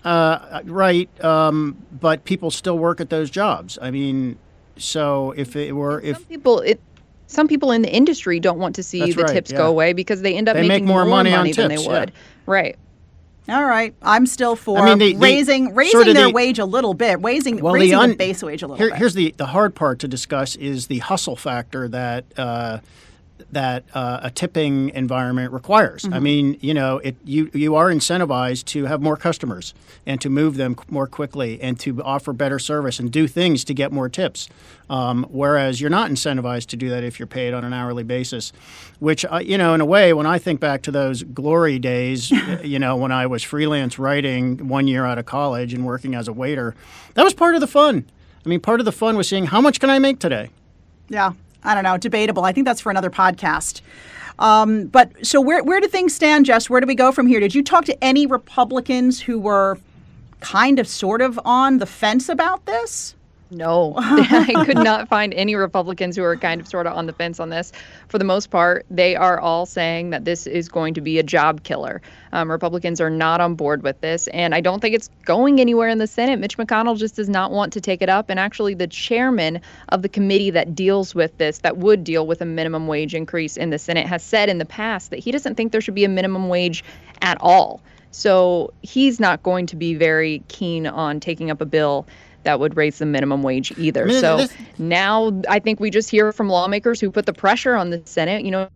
Uh, 0.03 0.61
right, 0.65 1.23
um, 1.23 1.77
but 1.91 2.23
people 2.23 2.49
still 2.49 2.77
work 2.77 2.99
at 2.99 3.09
those 3.09 3.29
jobs. 3.29 3.77
I 3.81 3.91
mean, 3.91 4.37
so 4.77 5.33
if 5.37 5.55
it 5.55 5.73
were 5.73 5.99
if 6.01 6.17
some 6.17 6.25
people 6.25 6.59
it 6.61 6.81
some 7.27 7.47
people 7.47 7.71
in 7.71 7.81
the 7.81 7.93
industry 7.93 8.39
don't 8.39 8.59
want 8.59 8.75
to 8.75 8.83
see 8.83 9.11
the 9.11 9.23
right, 9.23 9.33
tips 9.33 9.51
yeah. 9.51 9.57
go 9.57 9.67
away 9.67 9.91
because 9.91 10.21
they 10.21 10.35
end 10.35 10.47
up 10.47 10.55
they 10.55 10.67
making 10.67 10.85
make 10.85 10.93
more, 10.93 11.05
money, 11.05 11.31
money 11.31 11.51
than 11.51 11.69
tips, 11.69 11.83
they 11.83 11.87
would. 11.87 12.09
Yeah. 12.09 12.15
Right. 12.45 12.77
All 13.49 13.65
right, 13.65 13.93
I'm 14.01 14.25
still 14.25 14.55
for 14.55 14.79
I 14.79 14.85
mean, 14.85 14.99
the, 14.99 15.13
the, 15.13 15.19
raising 15.19 15.75
raising 15.75 15.91
sort 15.91 16.07
of 16.07 16.15
their 16.15 16.27
the, 16.27 16.33
wage 16.33 16.59
a 16.59 16.65
little 16.65 16.93
bit, 16.93 17.21
raising 17.21 17.59
well, 17.59 17.73
raising 17.73 17.97
the, 17.97 18.03
un, 18.03 18.09
the 18.11 18.15
base 18.15 18.41
wage 18.41 18.63
a 18.63 18.67
little 18.67 18.77
here, 18.77 18.89
bit. 18.89 18.99
Here's 18.99 19.13
the 19.13 19.33
the 19.37 19.47
hard 19.47 19.75
part 19.75 19.99
to 19.99 20.07
discuss 20.07 20.55
is 20.55 20.87
the 20.87 20.99
hustle 20.99 21.35
factor 21.35 21.87
that. 21.89 22.25
Uh, 22.37 22.79
that 23.51 23.83
uh, 23.93 24.19
a 24.23 24.31
tipping 24.31 24.89
environment 24.89 25.51
requires. 25.51 26.03
Mm-hmm. 26.03 26.13
I 26.13 26.19
mean, 26.19 26.57
you 26.61 26.73
know, 26.73 26.97
it 26.99 27.15
you 27.23 27.49
you 27.53 27.75
are 27.75 27.89
incentivized 27.89 28.65
to 28.65 28.85
have 28.85 29.01
more 29.01 29.17
customers 29.17 29.73
and 30.05 30.19
to 30.21 30.29
move 30.29 30.57
them 30.57 30.75
more 30.89 31.07
quickly 31.07 31.61
and 31.61 31.79
to 31.81 32.01
offer 32.03 32.33
better 32.33 32.59
service 32.59 32.99
and 32.99 33.11
do 33.11 33.27
things 33.27 33.63
to 33.65 33.73
get 33.73 33.91
more 33.91 34.09
tips. 34.09 34.49
Um, 34.89 35.25
whereas 35.29 35.79
you're 35.79 35.89
not 35.89 36.11
incentivized 36.11 36.67
to 36.67 36.77
do 36.77 36.89
that 36.89 37.03
if 37.03 37.19
you're 37.19 37.27
paid 37.27 37.53
on 37.53 37.63
an 37.63 37.73
hourly 37.73 38.03
basis, 38.03 38.51
which 38.99 39.25
uh, 39.25 39.37
you 39.37 39.57
know, 39.57 39.73
in 39.73 39.81
a 39.81 39.85
way, 39.85 40.13
when 40.13 40.25
I 40.25 40.37
think 40.37 40.59
back 40.59 40.81
to 40.83 40.91
those 40.91 41.23
glory 41.23 41.79
days, 41.79 42.31
you 42.63 42.79
know, 42.79 42.95
when 42.95 43.11
I 43.11 43.25
was 43.27 43.43
freelance 43.43 43.97
writing 43.97 44.67
one 44.67 44.87
year 44.87 45.05
out 45.05 45.17
of 45.17 45.25
college 45.25 45.73
and 45.73 45.85
working 45.85 46.15
as 46.15 46.27
a 46.27 46.33
waiter, 46.33 46.75
that 47.15 47.23
was 47.23 47.33
part 47.33 47.55
of 47.55 47.61
the 47.61 47.67
fun. 47.67 48.05
I 48.45 48.49
mean, 48.49 48.59
part 48.59 48.79
of 48.81 48.85
the 48.85 48.91
fun 48.91 49.15
was 49.15 49.29
seeing 49.29 49.45
how 49.45 49.61
much 49.61 49.79
can 49.79 49.89
I 49.89 49.99
make 49.99 50.19
today. 50.19 50.49
Yeah, 51.09 51.33
I 51.63 51.73
don't 51.73 51.83
know, 51.83 51.97
debatable. 51.97 52.43
I 52.43 52.51
think 52.51 52.65
that's 52.65 52.81
for 52.81 52.89
another 52.89 53.09
podcast. 53.09 53.81
Um, 54.39 54.85
but 54.87 55.25
so 55.25 55.39
where 55.39 55.63
where 55.63 55.79
do 55.79 55.87
things 55.87 56.13
stand, 56.13 56.45
Jess? 56.45 56.69
Where 56.69 56.81
do 56.81 56.87
we 56.87 56.95
go 56.95 57.11
from 57.11 57.27
here? 57.27 57.39
Did 57.39 57.53
you 57.53 57.63
talk 57.63 57.85
to 57.85 58.03
any 58.03 58.25
Republicans 58.25 59.21
who 59.21 59.39
were 59.39 59.77
kind 60.39 60.79
of 60.79 60.87
sort 60.87 61.21
of 61.21 61.39
on 61.45 61.77
the 61.77 61.85
fence 61.85 62.29
about 62.29 62.65
this? 62.65 63.15
No, 63.53 63.93
I 63.97 64.63
could 64.65 64.77
not 64.77 65.07
find 65.07 65.33
any 65.33 65.55
Republicans 65.55 66.15
who 66.15 66.23
are 66.23 66.35
kind 66.35 66.59
of 66.59 66.67
sort 66.67 66.87
of 66.87 66.93
on 66.93 67.05
the 67.05 67.13
fence 67.13 67.39
on 67.39 67.49
this. 67.49 67.71
For 68.07 68.17
the 68.17 68.25
most 68.25 68.49
part, 68.49 68.85
they 68.89 69.15
are 69.15 69.39
all 69.39 69.65
saying 69.65 70.09
that 70.09 70.25
this 70.25 70.47
is 70.47 70.69
going 70.69 70.95
to 70.95 71.01
be 71.01 71.19
a 71.19 71.23
job 71.23 71.63
killer. 71.63 72.01
Um, 72.31 72.49
Republicans 72.49 72.99
are 72.99 73.09
not 73.09 73.41
on 73.41 73.55
board 73.55 73.83
with 73.83 74.01
this, 74.01 74.27
and 74.29 74.55
I 74.55 74.61
don't 74.61 74.79
think 74.79 74.95
it's 74.95 75.09
going 75.25 75.61
anywhere 75.61 75.89
in 75.89 75.99
the 75.99 76.07
Senate. 76.07 76.39
Mitch 76.39 76.57
McConnell 76.57 76.97
just 76.97 77.15
does 77.15 77.29
not 77.29 77.51
want 77.51 77.73
to 77.73 77.81
take 77.81 78.01
it 78.01 78.09
up. 78.09 78.29
And 78.29 78.39
actually, 78.39 78.73
the 78.73 78.87
chairman 78.87 79.61
of 79.89 80.01
the 80.01 80.09
committee 80.09 80.49
that 80.49 80.73
deals 80.73 81.13
with 81.13 81.37
this, 81.37 81.59
that 81.59 81.77
would 81.77 82.03
deal 82.03 82.25
with 82.25 82.41
a 82.41 82.45
minimum 82.45 82.87
wage 82.87 83.13
increase 83.13 83.55
in 83.55 83.69
the 83.69 83.79
Senate, 83.79 84.07
has 84.07 84.23
said 84.23 84.49
in 84.49 84.57
the 84.57 84.65
past 84.65 85.11
that 85.11 85.19
he 85.19 85.31
doesn't 85.31 85.55
think 85.55 85.71
there 85.71 85.81
should 85.81 85.95
be 85.95 86.05
a 86.05 86.09
minimum 86.09 86.49
wage 86.49 86.83
at 87.21 87.37
all. 87.39 87.81
So 88.13 88.73
he's 88.83 89.19
not 89.19 89.41
going 89.41 89.65
to 89.67 89.75
be 89.75 89.95
very 89.95 90.43
keen 90.47 90.85
on 90.85 91.19
taking 91.19 91.49
up 91.49 91.61
a 91.61 91.65
bill 91.65 92.05
that 92.43 92.59
would 92.59 92.77
raise 92.77 92.99
the 92.99 93.05
minimum 93.05 93.43
wage 93.43 93.71
either. 93.77 94.03
I 94.03 94.07
mean, 94.07 94.21
so 94.21 94.37
this... 94.37 94.53
now 94.77 95.41
I 95.49 95.59
think 95.59 95.79
we 95.79 95.89
just 95.89 96.09
hear 96.09 96.31
from 96.31 96.49
lawmakers 96.49 96.99
who 96.99 97.11
put 97.11 97.25
the 97.25 97.33
pressure 97.33 97.75
on 97.75 97.89
the 97.89 98.01
Senate. 98.05 98.43
You 98.45 98.51
know, 98.51 98.69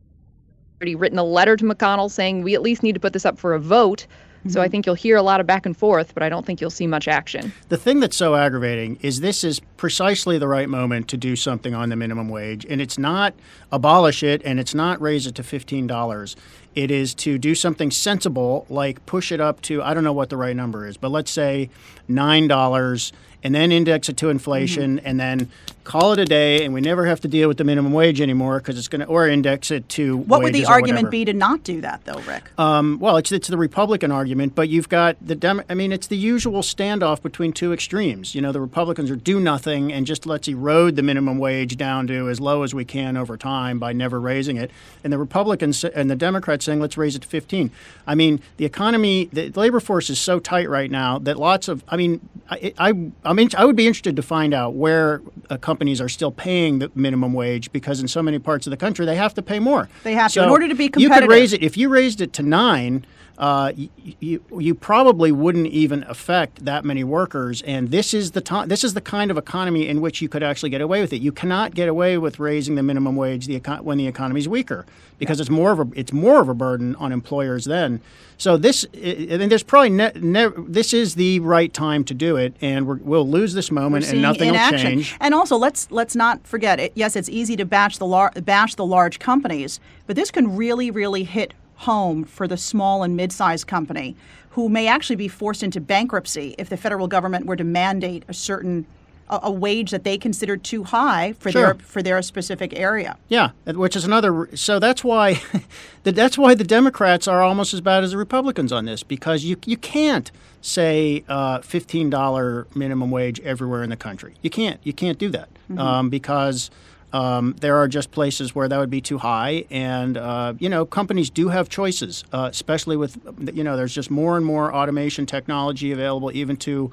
already 0.79 0.95
written 0.95 1.17
a 1.17 1.23
letter 1.23 1.55
to 1.55 1.65
McConnell 1.65 2.09
saying 2.09 2.43
we 2.43 2.53
at 2.55 2.61
least 2.61 2.83
need 2.83 2.93
to 2.93 2.99
put 2.99 3.13
this 3.13 3.25
up 3.25 3.37
for 3.37 3.53
a 3.53 3.59
vote. 3.59 4.07
So 4.47 4.61
I 4.61 4.65
mm-hmm. 4.65 4.71
think 4.71 4.85
you'll 4.85 4.95
hear 4.95 5.17
a 5.17 5.21
lot 5.21 5.41
of 5.41 5.47
back 5.47 5.65
and 5.65 5.75
forth, 5.75 6.13
but 6.13 6.23
I 6.23 6.29
don't 6.29 6.45
think 6.45 6.61
you'll 6.61 6.69
see 6.69 6.87
much 6.87 7.07
action. 7.07 7.51
The 7.69 7.75
thing 7.75 7.99
that's 7.99 8.15
so 8.15 8.35
aggravating 8.35 8.97
is 9.01 9.19
this 9.19 9.43
is 9.43 9.59
precisely 9.77 10.37
the 10.37 10.47
right 10.47 10.69
moment 10.69 11.07
to 11.09 11.17
do 11.17 11.35
something 11.35 11.73
on 11.73 11.89
the 11.89 11.95
minimum 11.95 12.29
wage, 12.29 12.65
and 12.69 12.79
it's 12.79 12.97
not 12.97 13.33
abolish 13.71 14.23
it 14.23 14.41
and 14.45 14.59
it's 14.59 14.73
not 14.73 15.01
raise 15.01 15.27
it 15.27 15.35
to 15.35 15.43
$15. 15.43 16.35
It 16.75 16.91
is 16.91 17.13
to 17.15 17.37
do 17.37 17.55
something 17.55 17.91
sensible 17.91 18.65
like 18.69 19.05
push 19.05 19.31
it 19.31 19.41
up 19.41 19.61
to 19.63 19.81
I 19.81 19.93
don't 19.93 20.03
know 20.03 20.13
what 20.13 20.29
the 20.29 20.37
right 20.37 20.55
number 20.55 20.85
is, 20.85 20.95
but 20.95 21.09
let's 21.09 21.31
say 21.31 21.69
$9 22.09 23.11
and 23.43 23.53
then 23.53 23.71
index 23.71 24.09
it 24.09 24.17
to 24.17 24.29
inflation 24.29 24.97
mm-hmm. 24.97 25.07
and 25.07 25.19
then 25.19 25.49
call 25.87 26.11
it 26.11 26.19
a 26.19 26.25
day 26.25 26.65
and 26.65 26.73
we 26.73 26.81
never 26.81 27.05
have 27.05 27.21
to 27.21 27.29
deal 27.29 27.47
with 27.47 27.57
the 27.57 27.63
minimum 27.63 27.93
wage 27.93 28.19
anymore 28.19 28.59
because 28.59 28.77
it's 28.77 28.89
going 28.89 28.99
to 28.99 29.07
or 29.07 29.25
index 29.25 29.71
it 29.71 29.87
to 29.87 30.17
what 30.17 30.43
would 30.43 30.53
the 30.53 30.65
argument 30.65 31.09
be 31.09 31.23
to 31.23 31.31
not 31.31 31.63
do 31.63 31.79
that 31.79 32.03
though 32.03 32.19
rick? 32.21 32.51
Um, 32.59 32.99
well 32.99 33.15
it's, 33.15 33.31
it's 33.31 33.47
the 33.47 33.57
republican 33.57 34.11
argument 34.11 34.53
but 34.53 34.67
you've 34.67 34.89
got 34.89 35.15
the 35.25 35.33
Dem- 35.33 35.63
i 35.69 35.73
mean 35.73 35.93
it's 35.93 36.07
the 36.07 36.17
usual 36.17 36.61
standoff 36.61 37.21
between 37.21 37.53
two 37.53 37.71
extremes. 37.71 38.35
You 38.35 38.41
know 38.41 38.51
the 38.51 38.59
republicans 38.59 39.09
are 39.09 39.15
do 39.15 39.39
nothing 39.39 39.93
and 39.93 40.05
just 40.05 40.25
let's 40.25 40.49
erode 40.49 40.97
the 40.97 41.03
minimum 41.03 41.37
wage 41.37 41.77
down 41.77 42.05
to 42.07 42.29
as 42.29 42.41
low 42.41 42.63
as 42.63 42.75
we 42.75 42.83
can 42.83 43.15
over 43.15 43.37
time 43.37 43.79
by 43.79 43.93
never 43.93 44.19
raising 44.19 44.57
it. 44.57 44.71
And 45.05 45.13
the 45.13 45.17
republicans 45.17 45.85
and 45.85 46.09
the 46.09 46.17
democrats 46.17 46.65
saying 46.65 46.81
let's 46.81 46.97
raise 46.97 47.15
it 47.15 47.21
to 47.21 47.27
15. 47.29 47.71
I 48.05 48.13
mean, 48.13 48.41
the 48.57 48.65
economy, 48.65 49.29
the 49.31 49.49
labor 49.51 49.79
force 49.79 50.09
is 50.09 50.19
so 50.19 50.39
tight 50.39 50.69
right 50.69 50.91
now 50.91 51.17
that 51.19 51.37
lots 51.37 51.69
of, 51.69 51.83
I 51.87 51.95
mean, 51.95 52.27
I, 52.49 52.73
I, 52.77 53.11
I 53.23 53.33
mean, 53.33 53.49
I 53.57 53.65
would 53.65 53.75
be 53.75 53.87
interested 53.87 54.15
to 54.15 54.21
find 54.21 54.53
out 54.53 54.73
where 54.73 55.21
uh, 55.49 55.57
companies 55.77 56.01
are 56.01 56.09
still 56.09 56.31
paying 56.31 56.79
the 56.79 56.89
minimum 56.95 57.33
wage 57.33 57.71
because 57.71 58.01
in 58.01 58.07
so 58.07 58.23
many 58.23 58.39
parts 58.39 58.65
of 58.65 58.71
the 58.71 58.77
country 58.77 59.05
they 59.05 59.15
have 59.15 59.35
to 59.35 59.43
pay 59.43 59.59
more. 59.59 59.87
They 60.03 60.15
have 60.15 60.31
so 60.31 60.41
to 60.41 60.47
in 60.47 60.51
order 60.51 60.67
to 60.67 60.73
be 60.73 60.89
competitive. 60.89 61.21
You 61.21 61.27
could 61.27 61.29
raise 61.31 61.53
it 61.53 61.61
if 61.61 61.77
you 61.77 61.87
raised 61.87 62.19
it 62.19 62.33
to 62.33 62.41
nine. 62.41 63.05
Uh, 63.37 63.71
you, 63.75 63.89
you, 64.19 64.43
you 64.59 64.73
probably 64.73 65.31
wouldn't 65.31 65.67
even 65.67 66.03
affect 66.07 66.65
that 66.65 66.83
many 66.83 67.03
workers, 67.03 67.61
and 67.61 67.91
this 67.91 68.11
is 68.11 68.31
the 68.31 68.41
time. 68.41 68.67
This 68.67 68.83
is 68.83 68.95
the 68.95 69.01
kind 69.01 69.29
of 69.29 69.37
economy 69.37 69.87
in 69.87 70.01
which 70.01 70.23
you 70.23 70.27
could 70.29 70.41
actually 70.41 70.71
get 70.71 70.81
away 70.81 71.01
with 71.01 71.13
it. 71.13 71.21
You 71.21 71.31
cannot 71.31 71.75
get 71.75 71.87
away 71.87 72.17
with 72.17 72.39
raising 72.39 72.73
the 72.73 72.81
minimum 72.81 73.15
wage 73.15 73.45
the 73.45 73.59
econ- 73.59 73.81
when 73.81 73.99
the 73.99 74.07
economy 74.07 74.39
is 74.39 74.47
weaker, 74.49 74.87
because 75.19 75.39
it's 75.39 75.51
more 75.51 75.71
of 75.71 75.79
a 75.79 75.87
it's 75.93 76.11
more 76.11 76.41
of 76.41 76.49
a 76.49 76.55
burden 76.55 76.95
on 76.95 77.11
employers 77.11 77.65
then. 77.65 78.01
So 78.39 78.57
this, 78.57 78.87
I 78.95 79.37
mean, 79.37 79.49
there's 79.49 79.61
probably 79.61 79.89
ne- 79.91 80.11
ne- 80.15 80.49
this 80.57 80.91
is 80.91 81.13
the 81.13 81.39
right 81.41 81.71
time 81.71 82.03
to 82.05 82.15
do 82.15 82.37
it, 82.37 82.55
and 82.59 82.87
we're, 82.87 82.97
we'll 82.97 83.27
lose 83.29 83.53
this 83.53 83.69
moment, 83.69 84.09
and 84.09 84.21
nothing 84.23 84.51
will 84.51 84.57
change. 84.79 85.15
And 85.19 85.35
also, 85.35 85.57
let's 85.57 85.91
let's 85.91 86.15
not 86.15 86.45
forget. 86.47 86.79
It, 86.79 86.91
yes, 86.95 87.15
it's 87.15 87.29
easy 87.29 87.55
to 87.57 87.65
bash 87.65 87.99
the 87.99 88.07
lar- 88.07 88.31
bash 88.31 88.73
the 88.73 88.85
large 88.85 89.19
companies, 89.19 89.79
but 90.07 90.15
this 90.15 90.31
can 90.31 90.55
really, 90.55 90.89
really 90.89 91.23
hit 91.23 91.53
home 91.77 92.23
for 92.23 92.47
the 92.47 92.57
small 92.57 93.03
and 93.03 93.15
mid-sized 93.15 93.67
company 93.67 94.15
who 94.51 94.67
may 94.69 94.87
actually 94.87 95.15
be 95.15 95.27
forced 95.27 95.61
into 95.63 95.79
bankruptcy 95.79 96.55
if 96.57 96.69
the 96.69 96.77
federal 96.77 97.07
government 97.07 97.45
were 97.45 97.55
to 97.55 97.63
mandate 97.63 98.23
a 98.27 98.33
certain 98.33 98.85
a, 99.29 99.39
a 99.43 99.51
wage 99.51 99.91
that 99.91 100.03
they 100.03 100.17
consider 100.17 100.55
too 100.57 100.83
high 100.85 101.33
for 101.33 101.51
Sure. 101.51 101.61
their 101.61 101.73
for 101.75 102.01
their 102.01 102.21
specific 102.21 102.73
area. 102.79 103.17
Yeah, 103.27 103.49
which 103.65 103.95
is 103.95 104.05
another. 104.05 104.49
So 104.55 104.79
that's 104.79 105.03
why, 105.03 105.41
that's 106.03 106.37
why 106.37 106.55
the 106.55 106.63
Democrats 106.63 107.27
are 107.27 107.41
almost 107.43 107.73
as 107.73 107.81
bad 107.81 108.03
as 108.05 108.11
the 108.11 108.17
Republicans 108.17 108.71
on 108.71 108.85
this 108.85 109.03
because 109.03 109.43
you 109.43 109.57
you 109.65 109.75
can't 109.77 110.31
say 110.61 111.23
uh, 111.27 111.59
fifteen 111.59 112.09
dollar 112.09 112.67
minimum 112.73 113.11
wage 113.11 113.39
everywhere 113.41 113.83
in 113.83 113.89
the 113.89 113.97
country. 113.97 114.35
You 114.41 114.49
can't. 114.49 114.79
You 114.83 114.93
can't 114.93 115.17
do 115.19 115.29
that 115.29 115.49
um, 115.77 116.09
because. 116.09 116.71
Um, 117.13 117.55
there 117.61 117.77
are 117.77 117.87
just 117.87 118.11
places 118.11 118.53
where 118.53 118.67
that 118.67 118.77
would 118.77 118.89
be 118.89 118.99
too 118.99 119.17
high, 119.17 119.65
and 119.69 120.17
uh, 120.17 120.53
you 120.59 120.67
know 120.67 120.85
companies 120.85 121.29
do 121.29 121.47
have 121.47 121.69
choices, 121.69 122.25
uh, 122.33 122.49
especially 122.51 122.97
with 122.97 123.17
you 123.53 123.63
know 123.63 123.77
there's 123.77 123.95
just 123.95 124.11
more 124.11 124.35
and 124.35 124.45
more 124.45 124.73
automation 124.73 125.25
technology 125.25 125.91
available 125.91 126.31
even 126.33 126.57
to 126.57 126.91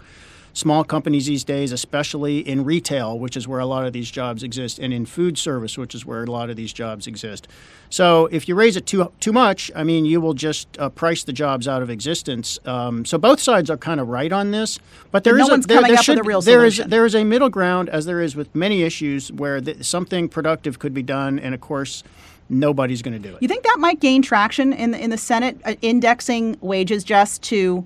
small 0.54 0.84
companies 0.84 1.26
these 1.26 1.44
days, 1.44 1.72
especially 1.72 2.38
in 2.38 2.64
retail, 2.64 3.18
which 3.18 3.36
is 3.36 3.46
where 3.46 3.60
a 3.60 3.66
lot 3.66 3.84
of 3.84 3.92
these 3.92 4.10
jobs 4.10 4.42
exist, 4.42 4.78
and 4.78 4.94
in 4.94 5.04
food 5.04 5.36
service, 5.36 5.76
which 5.76 5.94
is 5.94 6.06
where 6.06 6.22
a 6.22 6.30
lot 6.30 6.48
of 6.48 6.56
these 6.56 6.72
jobs 6.72 7.06
exist. 7.06 7.46
So 7.90 8.26
if 8.26 8.48
you 8.48 8.54
raise 8.54 8.76
it 8.76 8.86
too 8.86 9.12
too 9.20 9.32
much, 9.32 9.70
I 9.76 9.84
mean, 9.84 10.04
you 10.04 10.20
will 10.20 10.32
just 10.32 10.68
uh, 10.78 10.88
price 10.88 11.24
the 11.24 11.32
jobs 11.32 11.68
out 11.68 11.82
of 11.82 11.90
existence. 11.90 12.58
Um, 12.64 13.04
so 13.04 13.18
both 13.18 13.40
sides 13.40 13.68
are 13.68 13.76
kind 13.76 14.00
of 14.00 14.08
right 14.08 14.32
on 14.32 14.52
this, 14.52 14.78
but 15.10 15.24
there 15.24 15.38
is 15.38 15.48
a, 15.48 15.58
there, 15.58 15.82
coming 15.82 15.90
there 15.90 15.98
up 15.98 16.24
with 16.24 16.44
should, 16.44 16.44
there 16.44 16.64
is 16.64 16.76
there 16.78 17.04
is 17.04 17.14
a 17.14 17.24
middle 17.24 17.50
ground, 17.50 17.88
as 17.88 18.06
there 18.06 18.20
is 18.20 18.36
with 18.36 18.54
many 18.54 18.82
issues, 18.82 19.32
where 19.32 19.60
th- 19.60 19.84
something 19.84 20.28
productive 20.28 20.78
could 20.78 20.94
be 20.94 21.02
done, 21.02 21.38
and 21.38 21.54
of 21.54 21.60
course, 21.60 22.04
nobody's 22.48 23.02
going 23.02 23.20
to 23.20 23.28
do 23.28 23.34
it. 23.34 23.42
You 23.42 23.48
think 23.48 23.64
that 23.64 23.76
might 23.78 24.00
gain 24.00 24.22
traction 24.22 24.72
in 24.72 24.92
the, 24.92 25.02
in 25.02 25.10
the 25.10 25.18
Senate, 25.18 25.60
uh, 25.64 25.74
indexing 25.82 26.56
wages 26.60 27.02
just 27.02 27.42
to 27.44 27.84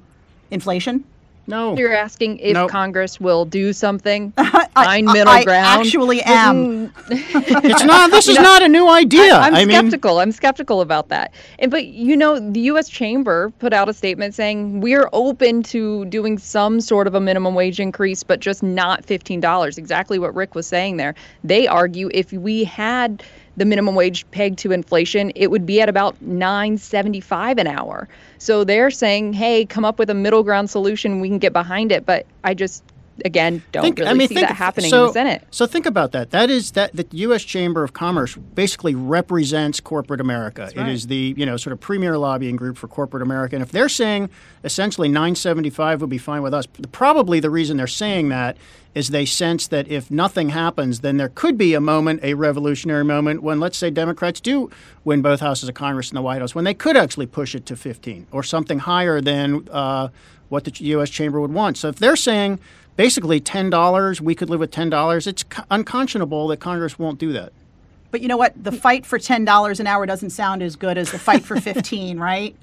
inflation? 0.50 1.04
No, 1.48 1.76
You're 1.76 1.94
asking 1.94 2.38
if 2.38 2.54
Nope. 2.54 2.70
Congress 2.70 3.18
will 3.18 3.44
do 3.44 3.72
something, 3.72 4.32
find 4.74 5.06
middle 5.06 5.28
I 5.28 5.44
ground. 5.44 5.80
actually 5.80 6.22
am. 6.22 6.92
it's 7.10 7.84
not. 7.84 8.10
This 8.10 8.28
is 8.28 8.36
not 8.38 8.62
a 8.62 8.68
new 8.68 8.88
idea. 8.88 9.32
I'm 9.34 9.54
I 9.54 9.64
mean, 9.64 9.76
skeptical. 9.76 10.20
I'm 10.20 10.30
skeptical 10.30 10.80
about 10.82 11.08
that. 11.08 11.32
And 11.58 11.70
but 11.70 11.86
you 11.86 12.16
know, 12.16 12.38
the 12.38 12.60
U.S. 12.60 12.88
Chamber 12.88 13.50
put 13.58 13.72
out 13.72 13.88
a 13.88 13.94
statement 13.94 14.34
saying 14.34 14.80
we're 14.80 15.08
open 15.12 15.62
to 15.64 16.04
doing 16.06 16.38
some 16.38 16.80
sort 16.80 17.06
of 17.06 17.14
a 17.14 17.20
minimum 17.20 17.54
wage 17.54 17.80
increase, 17.80 18.22
but 18.22 18.40
just 18.40 18.62
not 18.62 19.04
fifteen 19.04 19.40
dollars. 19.40 19.78
Exactly 19.78 20.18
what 20.18 20.34
Rick 20.34 20.54
was 20.54 20.66
saying 20.66 20.98
there. 20.98 21.14
They 21.42 21.66
argue 21.66 22.10
if 22.12 22.32
we 22.32 22.64
had 22.64 23.22
the 23.58 23.64
minimum 23.64 23.94
wage 23.94 24.28
pegged 24.30 24.58
to 24.60 24.72
inflation, 24.72 25.32
it 25.34 25.50
would 25.50 25.66
be 25.66 25.80
at 25.80 25.88
about 25.88 26.20
nine 26.22 26.78
seventy 26.78 27.20
five 27.20 27.58
an 27.58 27.66
hour. 27.66 28.08
So 28.38 28.64
they're 28.64 28.90
saying, 28.90 29.32
hey, 29.32 29.64
come 29.64 29.84
up 29.84 29.98
with 29.98 30.08
a 30.10 30.14
middle 30.14 30.42
ground 30.42 30.70
solution. 30.70 31.20
We 31.20 31.28
can 31.28 31.38
get 31.38 31.52
behind 31.52 31.92
it. 31.92 32.06
But 32.06 32.26
I 32.44 32.54
just 32.54 32.84
again 33.24 33.62
don't 33.72 33.82
think, 33.82 33.98
really 33.98 34.10
I 34.10 34.14
mean, 34.14 34.28
see 34.28 34.34
think, 34.36 34.48
that 34.48 34.56
happening 34.56 34.90
so, 34.90 35.02
in 35.02 35.06
the 35.08 35.12
Senate. 35.12 35.44
So 35.50 35.66
think 35.66 35.86
about 35.86 36.12
that. 36.12 36.30
That 36.30 36.50
is 36.50 36.72
that 36.72 36.94
the 36.94 37.06
U.S. 37.10 37.42
Chamber 37.42 37.84
of 37.84 37.92
Commerce 37.92 38.34
basically 38.36 38.94
represents 38.94 39.80
corporate 39.80 40.20
America. 40.20 40.70
It 40.74 40.88
is 40.88 41.06
the 41.06 41.34
you 41.36 41.46
know 41.46 41.56
sort 41.56 41.72
of 41.72 41.80
premier 41.80 42.18
lobbying 42.18 42.56
group 42.56 42.76
for 42.76 42.88
corporate 42.88 43.22
America. 43.22 43.56
And 43.56 43.62
if 43.62 43.72
they're 43.72 43.88
saying 43.88 44.30
essentially 44.64 45.08
975 45.08 46.00
would 46.00 46.10
be 46.10 46.18
fine 46.18 46.42
with 46.42 46.54
us, 46.54 46.66
probably 46.92 47.40
the 47.40 47.50
reason 47.50 47.76
they're 47.76 47.86
saying 47.86 48.28
that 48.30 48.56
is 48.94 49.08
they 49.08 49.24
sense 49.24 49.68
that 49.68 49.86
if 49.88 50.10
nothing 50.10 50.48
happens, 50.48 51.00
then 51.00 51.18
there 51.18 51.28
could 51.28 51.56
be 51.56 51.74
a 51.74 51.80
moment, 51.80 52.20
a 52.22 52.34
revolutionary 52.34 53.04
moment, 53.04 53.42
when 53.42 53.60
let's 53.60 53.78
say 53.78 53.90
Democrats 53.90 54.40
do 54.40 54.70
win 55.04 55.22
both 55.22 55.40
houses 55.40 55.68
of 55.68 55.74
Congress 55.74 56.10
and 56.10 56.16
the 56.16 56.22
White 56.22 56.40
House, 56.40 56.54
when 56.54 56.64
they 56.64 56.74
could 56.74 56.96
actually 56.96 57.26
push 57.26 57.54
it 57.54 57.66
to 57.66 57.76
15 57.76 58.26
or 58.32 58.42
something 58.42 58.80
higher 58.80 59.20
than 59.20 59.68
uh, 59.70 60.08
what 60.48 60.64
the 60.64 60.72
U.S. 60.86 61.10
Chamber 61.10 61.40
would 61.40 61.52
want. 61.52 61.76
So 61.76 61.88
if 61.88 61.96
they're 61.96 62.16
saying 62.16 62.58
basically 62.98 63.40
ten 63.40 63.70
dollars, 63.70 64.20
we 64.20 64.34
could 64.34 64.50
live 64.50 64.60
with 64.60 64.70
ten 64.70 64.90
dollars. 64.90 65.26
It's 65.26 65.46
unconscionable 65.70 66.48
that 66.48 66.58
Congress 66.58 66.98
won't 66.98 67.18
do 67.18 67.32
that. 67.32 67.54
But 68.10 68.20
you 68.20 68.28
know 68.28 68.36
what? 68.36 68.52
The 68.62 68.72
fight 68.72 69.06
for 69.06 69.18
ten 69.18 69.46
dollars 69.46 69.80
an 69.80 69.86
hour 69.86 70.04
doesn't 70.04 70.30
sound 70.30 70.62
as 70.62 70.76
good 70.76 70.98
as 70.98 71.12
the 71.12 71.18
fight 71.18 71.44
for 71.44 71.58
fifteen, 71.58 72.18
right? 72.20 72.54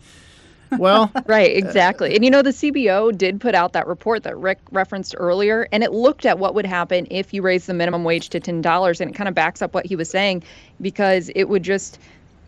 Well, 0.78 1.12
Right, 1.26 1.56
exactly. 1.56 2.16
And 2.16 2.26
you 2.26 2.32
know, 2.32 2.42
the 2.42 2.50
CBO 2.50 3.16
did 3.18 3.40
put 3.40 3.56
out 3.56 3.74
that 3.74 3.88
report 3.88 4.24
that 4.24 4.38
Rick 4.38 4.60
referenced 4.72 5.16
earlier, 5.18 5.68
and 5.72 5.84
it 5.84 5.92
looked 5.92 6.26
at 6.26 6.38
what 6.40 6.54
would 6.56 6.66
happen 6.66 7.08
if 7.10 7.34
you 7.34 7.42
raise 7.42 7.68
the 7.68 7.74
minimum 7.74 8.04
wage 8.04 8.30
to 8.30 8.40
$10, 8.40 9.02
and 9.02 9.12
it 9.12 9.14
kind 9.16 9.28
of 9.28 9.36
backs 9.36 9.62
up 9.62 9.74
what 9.74 9.86
he 9.86 9.96
was 9.96 10.10
saying 10.10 10.44
because 10.82 11.30
it 11.36 11.46
would 11.46 11.64
just 11.64 12.00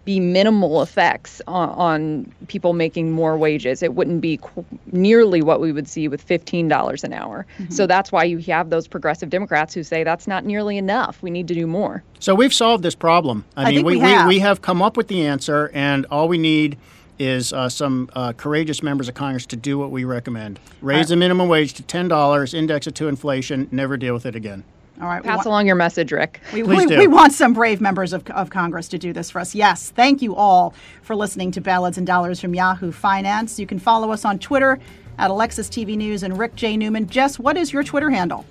be 0.07 0.21
minimal 0.21 0.81
effects 0.81 1.41
on, 1.47 1.69
on 1.71 2.31
people 2.47 2.71
making 2.71 3.11
more 3.11 3.37
wages. 3.37 3.83
It 3.83 3.93
wouldn't 3.93 4.21
be 4.21 4.37
qu- 4.37 4.63
nearly 4.93 5.41
what 5.41 5.59
we 5.59 5.73
would 5.73 5.85
see 5.85 6.07
with 6.07 6.25
$15 6.25 7.03
an 7.03 7.11
hour. 7.11 7.45
So 7.69 7.85
that's 7.85 8.09
why 8.09 8.23
you 8.23 8.37
have 8.37 8.69
those 8.69 8.87
progressive 8.87 9.29
Democrats 9.29 9.73
who 9.73 9.83
say 9.83 10.05
that's 10.05 10.25
not 10.25 10.45
nearly 10.45 10.77
enough. 10.77 11.21
We 11.21 11.29
need 11.29 11.49
to 11.49 11.53
do 11.53 11.67
more. 11.67 12.03
so 12.19 12.33
we've 12.33 12.53
solved 12.53 12.83
this 12.85 12.95
problem. 12.95 13.43
I, 13.57 13.63
I 13.65 13.71
mean, 13.71 13.85
we, 13.85 13.97
we 13.97 13.99
have. 13.99 14.27
we 14.29 14.39
have 14.39 14.61
come 14.61 14.81
up 14.81 14.95
with 14.95 15.09
the 15.09 15.27
answer, 15.27 15.69
and 15.73 16.05
all 16.05 16.29
we 16.29 16.37
need 16.37 16.77
is 17.19 17.51
uh, 17.51 17.67
some 17.67 18.09
uh, 18.13 18.31
courageous 18.31 18.81
members 18.81 19.09
of 19.09 19.15
Congress 19.15 19.45
to 19.47 19.57
do 19.57 19.77
what 19.77 19.91
we 19.91 20.05
recommend: 20.05 20.57
raise 20.81 21.09
the 21.09 21.17
minimum 21.17 21.49
wage 21.49 21.73
to 21.73 21.83
ten 21.83 22.07
dollars, 22.07 22.53
index 22.53 22.87
it 22.87 22.95
to 22.95 23.09
inflation, 23.09 23.67
never 23.71 23.97
deal 23.97 24.13
with 24.13 24.25
it 24.25 24.35
again. 24.37 24.63
All 24.99 25.07
right. 25.07 25.23
Pass 25.23 25.37
want- 25.37 25.45
along 25.45 25.67
your 25.67 25.75
message, 25.75 26.11
Rick. 26.11 26.41
We, 26.53 26.63
we, 26.63 26.85
do. 26.85 26.97
we 26.97 27.07
want 27.07 27.33
some 27.33 27.53
brave 27.53 27.79
members 27.81 28.13
of, 28.13 28.27
of 28.31 28.49
Congress 28.49 28.87
to 28.89 28.97
do 28.97 29.13
this 29.13 29.29
for 29.29 29.39
us. 29.39 29.53
Yes. 29.53 29.91
Thank 29.91 30.21
you 30.21 30.35
all 30.35 30.73
for 31.03 31.15
listening 31.15 31.51
to 31.51 31.61
Ballots 31.61 31.97
and 31.97 32.07
Dollars 32.07 32.39
from 32.39 32.55
Yahoo 32.55 32.91
Finance. 32.91 33.59
You 33.59 33.67
can 33.67 33.79
follow 33.79 34.11
us 34.11 34.25
on 34.25 34.39
Twitter 34.39 34.79
at 35.19 35.29
Alexis 35.29 35.69
TV 35.69 35.95
News 35.95 36.23
and 36.23 36.37
Rick 36.37 36.55
J. 36.55 36.77
Newman. 36.77 37.07
Jess, 37.07 37.37
what 37.37 37.57
is 37.57 37.71
your 37.71 37.83
Twitter 37.83 38.09
handle? 38.09 38.45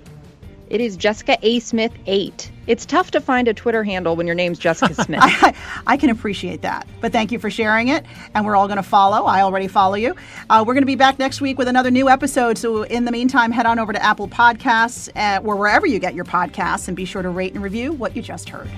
It 0.69 0.81
is 0.81 0.97
Jessica 0.97 1.37
A. 1.41 1.59
Smith 1.59 1.93
8. 2.07 2.51
It's 2.67 2.85
tough 2.85 3.11
to 3.11 3.21
find 3.21 3.47
a 3.47 3.53
Twitter 3.53 3.85
handle 3.85 4.17
when 4.17 4.27
your 4.27 4.35
name's 4.35 4.59
Jessica 4.59 4.93
Smith. 5.03 5.21
I, 5.23 5.53
I 5.85 5.95
can 5.95 6.09
appreciate 6.09 6.61
that. 6.63 6.85
But 6.99 7.13
thank 7.13 7.31
you 7.31 7.39
for 7.39 7.49
sharing 7.49 7.87
it. 7.87 8.05
And 8.35 8.45
we're 8.45 8.55
all 8.55 8.67
going 8.67 8.77
to 8.77 8.83
follow. 8.83 9.25
I 9.25 9.41
already 9.41 9.67
follow 9.67 9.95
you. 9.95 10.15
Uh, 10.49 10.63
we're 10.67 10.73
going 10.73 10.81
to 10.81 10.87
be 10.87 10.95
back 10.95 11.19
next 11.19 11.39
week 11.39 11.57
with 11.57 11.69
another 11.69 11.89
new 11.89 12.09
episode. 12.09 12.57
So 12.57 12.83
in 12.83 13.05
the 13.05 13.11
meantime, 13.11 13.51
head 13.51 13.65
on 13.65 13.79
over 13.79 13.93
to 13.93 14.03
Apple 14.03 14.27
Podcasts 14.27 15.09
uh, 15.15 15.41
or 15.41 15.55
wherever 15.55 15.87
you 15.87 15.99
get 15.99 16.15
your 16.15 16.25
podcasts 16.25 16.89
and 16.89 16.97
be 16.97 17.05
sure 17.05 17.21
to 17.21 17.29
rate 17.29 17.53
and 17.53 17.63
review 17.63 17.93
what 17.93 18.15
you 18.15 18.21
just 18.21 18.49
heard. 18.49 18.69